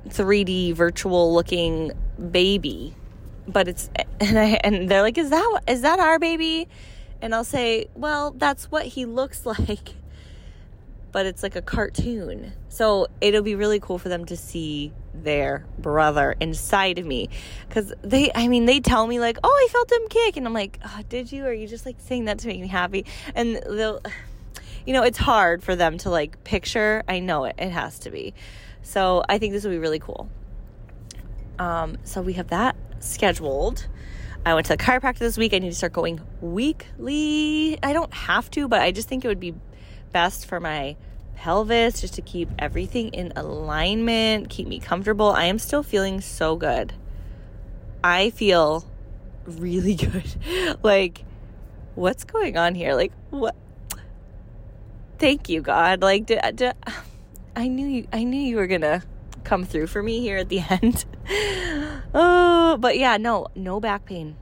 3D 0.08 0.74
virtual 0.74 1.32
looking 1.34 1.92
baby. 2.30 2.94
But 3.48 3.68
it's 3.68 3.90
and 4.20 4.38
I 4.38 4.58
and 4.64 4.88
they're 4.88 5.02
like, 5.02 5.18
"Is 5.18 5.30
that 5.30 5.62
is 5.68 5.82
that 5.82 5.98
our 5.98 6.18
baby?" 6.18 6.68
And 7.22 7.34
I'll 7.34 7.44
say, 7.44 7.86
"Well, 7.94 8.32
that's 8.32 8.70
what 8.70 8.86
he 8.86 9.04
looks 9.04 9.46
like." 9.58 9.94
But 11.16 11.24
it's 11.24 11.42
like 11.42 11.56
a 11.56 11.62
cartoon. 11.62 12.52
So 12.68 13.06
it'll 13.22 13.40
be 13.40 13.54
really 13.54 13.80
cool 13.80 13.96
for 13.96 14.10
them 14.10 14.26
to 14.26 14.36
see 14.36 14.92
their 15.14 15.64
brother 15.78 16.36
inside 16.40 16.98
of 16.98 17.06
me. 17.06 17.30
Because 17.66 17.94
they 18.02 18.30
i 18.34 18.48
mean 18.48 18.66
they 18.66 18.80
tell 18.80 19.06
me 19.06 19.18
like 19.18 19.38
oh 19.42 19.48
i 19.48 19.66
felt 19.72 19.90
him 19.90 20.08
kick. 20.10 20.36
And 20.36 20.46
i'm 20.46 20.52
like 20.52 20.78
oh, 20.84 21.00
did 21.08 21.32
you? 21.32 21.46
Or 21.46 21.48
are 21.48 21.52
you 21.54 21.66
just 21.68 21.86
like 21.86 21.96
saying 22.00 22.26
that 22.26 22.40
to 22.40 22.48
make 22.48 22.60
me 22.60 22.68
happy? 22.68 23.06
And 23.34 23.56
they'll 23.56 24.02
you 24.86 24.92
know 24.92 25.04
it's 25.04 25.16
hard 25.16 25.64
for 25.64 25.74
them 25.74 25.96
to 25.96 26.10
like 26.10 26.44
picture. 26.44 27.02
I 27.08 27.20
know 27.20 27.44
it. 27.44 27.54
It 27.56 27.70
has 27.70 27.98
to 28.00 28.10
be. 28.10 28.34
So 28.82 29.24
i 29.26 29.38
think 29.38 29.54
this 29.54 29.64
will 29.64 29.70
be 29.70 29.78
really 29.78 30.00
cool. 30.00 30.28
Um 31.58 31.96
so 32.04 32.20
we 32.20 32.34
have 32.34 32.48
that 32.48 32.76
scheduled. 32.98 33.88
I 34.44 34.52
went 34.52 34.66
to 34.66 34.76
the 34.76 34.82
chiropractor 34.82 35.20
this 35.20 35.38
week. 35.38 35.54
I 35.54 35.60
need 35.60 35.70
to 35.70 35.74
start 35.74 35.94
going 35.94 36.20
weekly. 36.42 37.78
I 37.82 37.94
don't 37.94 38.12
have 38.12 38.50
to, 38.50 38.68
but 38.68 38.82
I 38.82 38.92
just 38.92 39.08
think 39.08 39.24
it 39.24 39.28
would 39.28 39.40
be 39.40 39.54
best 40.16 40.46
for 40.46 40.58
my 40.58 40.96
pelvis 41.34 42.00
just 42.00 42.14
to 42.14 42.22
keep 42.22 42.48
everything 42.58 43.08
in 43.10 43.34
alignment, 43.36 44.48
keep 44.48 44.66
me 44.66 44.80
comfortable. 44.80 45.28
I 45.28 45.44
am 45.44 45.58
still 45.58 45.82
feeling 45.82 46.22
so 46.22 46.56
good. 46.56 46.94
I 48.02 48.30
feel 48.30 48.90
really 49.44 49.94
good. 50.06 50.24
like, 50.82 51.22
what's 51.96 52.24
going 52.24 52.56
on 52.56 52.74
here? 52.74 52.94
Like, 52.94 53.12
what? 53.28 53.54
Thank 55.18 55.50
you, 55.50 55.60
God. 55.60 56.00
Like, 56.00 56.24
did, 56.24 56.40
did, 56.56 56.72
I 57.54 57.68
knew 57.68 57.86
you. 57.86 58.08
I 58.10 58.24
knew 58.24 58.40
you 58.40 58.56
were 58.56 58.66
gonna 58.66 59.02
come 59.44 59.64
through 59.64 59.88
for 59.88 60.02
me 60.02 60.20
here 60.20 60.38
at 60.38 60.48
the 60.48 60.60
end. 60.70 61.04
oh, 62.14 62.78
but 62.80 62.96
yeah, 62.96 63.18
no, 63.18 63.48
no 63.54 63.80
back 63.80 64.06
pain. 64.06 64.38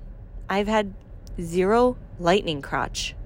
I've 0.48 0.68
had 0.68 0.94
zero 1.40 1.96
lightning 2.20 2.62
crotch. 2.62 3.16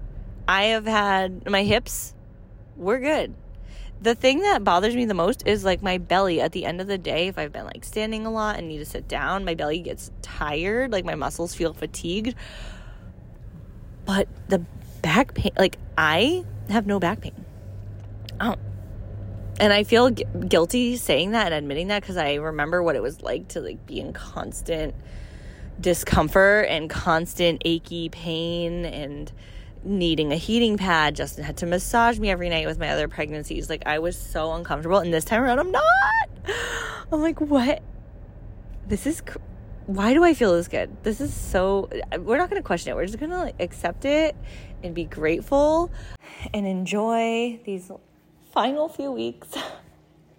I 0.49 0.63
have 0.73 0.87
had 0.87 1.47
my 1.47 1.63
hips. 1.65 2.15
We're 2.79 3.01
good. 3.01 3.35
The 4.01 4.15
thing 4.15 4.43
that 4.43 4.63
bothers 4.63 4.95
me 4.95 5.05
the 5.05 5.15
most 5.15 5.47
is 5.47 5.65
like 5.65 5.83
my 5.83 5.99
belly. 5.99 6.41
At 6.41 6.53
the 6.53 6.65
end 6.65 6.81
of 6.81 6.87
the 6.87 6.99
day 6.99 7.27
if 7.27 7.37
i've 7.37 7.53
been 7.53 7.65
like 7.67 7.85
standing 7.85 8.25
a 8.25 8.31
lot 8.31 8.57
and 8.57 8.69
need 8.69 8.79
to 8.79 8.85
sit 8.85 9.09
down 9.09 9.45
my 9.45 9.55
belly 9.55 9.81
gets 9.81 10.11
tired 10.23 10.93
like 10.93 11.05
my 11.05 11.17
muscles 11.17 11.55
feel 11.55 11.75
fatigued. 11.75 12.35
But 14.07 14.29
the 14.49 14.65
back 15.03 15.35
pain 15.35 15.53
like 15.59 15.77
i 15.97 16.45
have 16.71 16.87
no 16.87 16.99
back 17.01 17.21
pain. 17.21 17.45
Oh 18.41 18.55
and 19.61 19.73
i 19.73 19.83
feel 19.85 20.11
gu- 20.11 20.25
guilty 20.49 20.97
saying 20.97 21.33
that 21.33 21.47
and 21.47 21.55
admitting 21.55 21.89
that 21.89 22.01
because 22.01 22.17
i 22.17 22.35
remember 22.35 22.83
what 22.83 22.97
it 22.97 23.03
was 23.03 23.23
like 23.23 23.49
to 23.49 23.61
like 23.61 23.85
be 23.87 24.01
in 24.01 24.13
constant 24.13 24.95
discomfort 25.81 26.67
and 26.69 26.91
constant 26.91 27.63
achy 27.65 28.09
pain 28.09 28.85
and 28.85 29.33
needing 29.85 30.33
a 30.33 30.37
heating 30.37 30.77
pad. 30.77 31.17
Justin 31.17 31.45
had 31.45 31.57
to 31.59 31.67
massage 31.67 32.19
me 32.19 32.31
every 32.31 32.49
night 32.49 32.67
with 32.67 32.79
my 32.79 32.91
other 32.91 33.09
pregnancies. 33.09 33.69
Like 33.69 33.83
I 33.87 33.99
was 33.99 34.19
so 34.19 34.53
uncomfortable, 34.53 34.99
and 34.99 35.13
this 35.13 35.25
time 35.25 35.43
around, 35.43 35.59
I'm 35.59 35.71
not. 35.71 35.85
I'm 37.13 37.21
like, 37.23 37.41
what? 37.41 37.83
This 38.87 39.07
is. 39.07 39.21
Cr- 39.21 39.39
why 39.87 40.13
do 40.13 40.23
I 40.23 40.35
feel 40.35 40.53
this 40.53 40.69
good? 40.69 41.03
This 41.03 41.21
is 41.21 41.33
so. 41.33 41.89
We're 42.19 42.37
not 42.37 42.51
to 42.51 42.63
question 42.63 42.93
it. 42.93 42.97
We're 42.97 43.07
just 43.07 43.19
to 43.19 43.27
like 43.39 43.61
accept 43.61 44.05
it 44.05 44.37
and 44.83 44.95
be 44.95 45.05
grateful 45.05 45.91
and 46.53 46.67
enjoy 46.67 47.59
these 47.65 47.91
final 48.53 48.89
few 48.89 49.11
weeks 49.13 49.49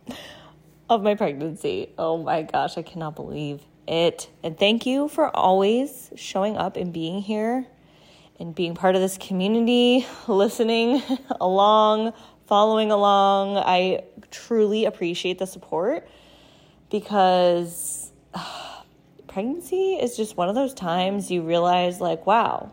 of 0.89 1.02
my 1.02 1.15
pregnancy. 1.15 1.93
Oh 1.97 2.17
my 2.17 2.43
gosh, 2.43 2.78
I 2.78 2.84
cannot 2.84 3.15
believe 3.15 3.62
it. 3.88 4.30
And 4.43 4.58
thank 4.58 4.86
you 4.86 5.08
for 5.08 5.36
always 5.36 6.12
showing 6.15 6.58
up 6.58 6.78
and 6.78 6.93
being 6.93 7.21
here 7.21 7.67
and 8.39 8.56
being 8.56 8.73
part 8.73 8.95
of 8.95 9.02
this 9.02 9.17
community, 9.17 10.08
listening 10.28 11.04
along, 11.41 12.13
following 12.47 12.91
along. 12.91 13.58
I 13.58 14.04
truly 14.32 14.86
appreciate 14.86 15.39
the 15.39 15.45
support 15.45 16.08
because 16.89 18.12
pregnancy 19.28 19.95
is 19.95 20.15
just 20.15 20.38
one 20.38 20.49
of 20.49 20.56
those 20.56 20.73
times 20.73 21.30
you 21.30 21.41
realize 21.41 21.99
like, 21.99 22.25
wow, 22.25 22.71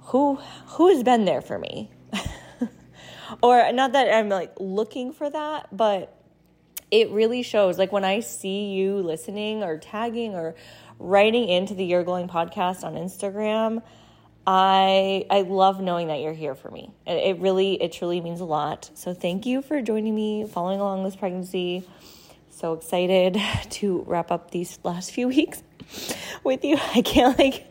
who 0.00 0.36
who 0.66 0.88
has 0.88 1.02
been 1.02 1.24
there 1.24 1.42
for 1.42 1.58
me? 1.58 1.90
or 3.42 3.70
not 3.72 3.92
that 3.92 4.12
I'm 4.12 4.28
like 4.28 4.52
looking 4.58 5.12
for 5.12 5.28
that, 5.30 5.68
but 5.70 6.19
it 6.90 7.10
really 7.10 7.42
shows 7.42 7.78
like 7.78 7.92
when 7.92 8.04
I 8.04 8.20
see 8.20 8.72
you 8.72 8.96
listening 8.96 9.62
or 9.62 9.78
tagging 9.78 10.34
or 10.34 10.54
writing 10.98 11.48
into 11.48 11.74
the 11.74 11.84
You're 11.84 12.04
Glowing 12.04 12.28
podcast 12.28 12.84
on 12.84 12.94
Instagram. 12.94 13.82
I 14.46 15.26
I 15.30 15.42
love 15.42 15.80
knowing 15.80 16.08
that 16.08 16.20
you're 16.20 16.32
here 16.32 16.54
for 16.54 16.70
me. 16.70 16.92
It, 17.06 17.36
it 17.36 17.38
really 17.38 17.80
it 17.80 17.92
truly 17.92 18.20
means 18.20 18.40
a 18.40 18.44
lot. 18.44 18.90
So 18.94 19.14
thank 19.14 19.46
you 19.46 19.62
for 19.62 19.80
joining 19.82 20.14
me, 20.14 20.46
following 20.46 20.80
along 20.80 21.04
this 21.04 21.16
pregnancy. 21.16 21.86
So 22.50 22.72
excited 22.74 23.40
to 23.70 24.04
wrap 24.06 24.30
up 24.30 24.50
these 24.50 24.78
last 24.82 25.12
few 25.12 25.28
weeks 25.36 25.62
with 26.42 26.64
you. 26.64 26.78
I 26.94 27.02
can't 27.02 27.38
like 27.38 27.66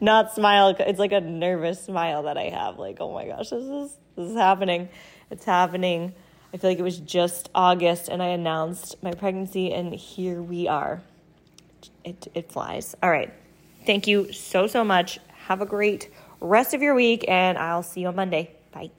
not 0.00 0.34
smile. 0.34 0.74
It's 0.78 0.98
like 0.98 1.12
a 1.12 1.20
nervous 1.20 1.84
smile 1.84 2.24
that 2.24 2.36
I 2.36 2.50
have. 2.50 2.78
Like, 2.78 2.98
oh 3.00 3.12
my 3.12 3.26
gosh, 3.26 3.50
this 3.50 3.64
is 3.64 3.96
this 4.16 4.30
is 4.30 4.36
happening. 4.36 4.88
It's 5.30 5.44
happening. 5.44 6.14
I 6.52 6.56
feel 6.56 6.70
like 6.70 6.78
it 6.78 6.82
was 6.82 6.98
just 6.98 7.50
August 7.54 8.08
and 8.08 8.22
I 8.22 8.28
announced 8.28 9.02
my 9.02 9.12
pregnancy 9.12 9.72
and 9.72 9.94
here 9.94 10.40
we 10.40 10.66
are 10.68 11.02
it, 12.04 12.28
it 12.34 12.50
flies. 12.50 12.94
All 13.02 13.10
right. 13.10 13.32
Thank 13.86 14.06
you 14.06 14.32
so, 14.32 14.66
so 14.66 14.84
much. 14.84 15.18
Have 15.46 15.60
a 15.60 15.66
great 15.66 16.10
rest 16.40 16.74
of 16.74 16.82
your 16.82 16.94
week, 16.94 17.24
and 17.28 17.56
I'll 17.56 17.82
see 17.82 18.02
you 18.02 18.08
on 18.08 18.16
Monday. 18.16 18.50
Bye. 18.72 18.90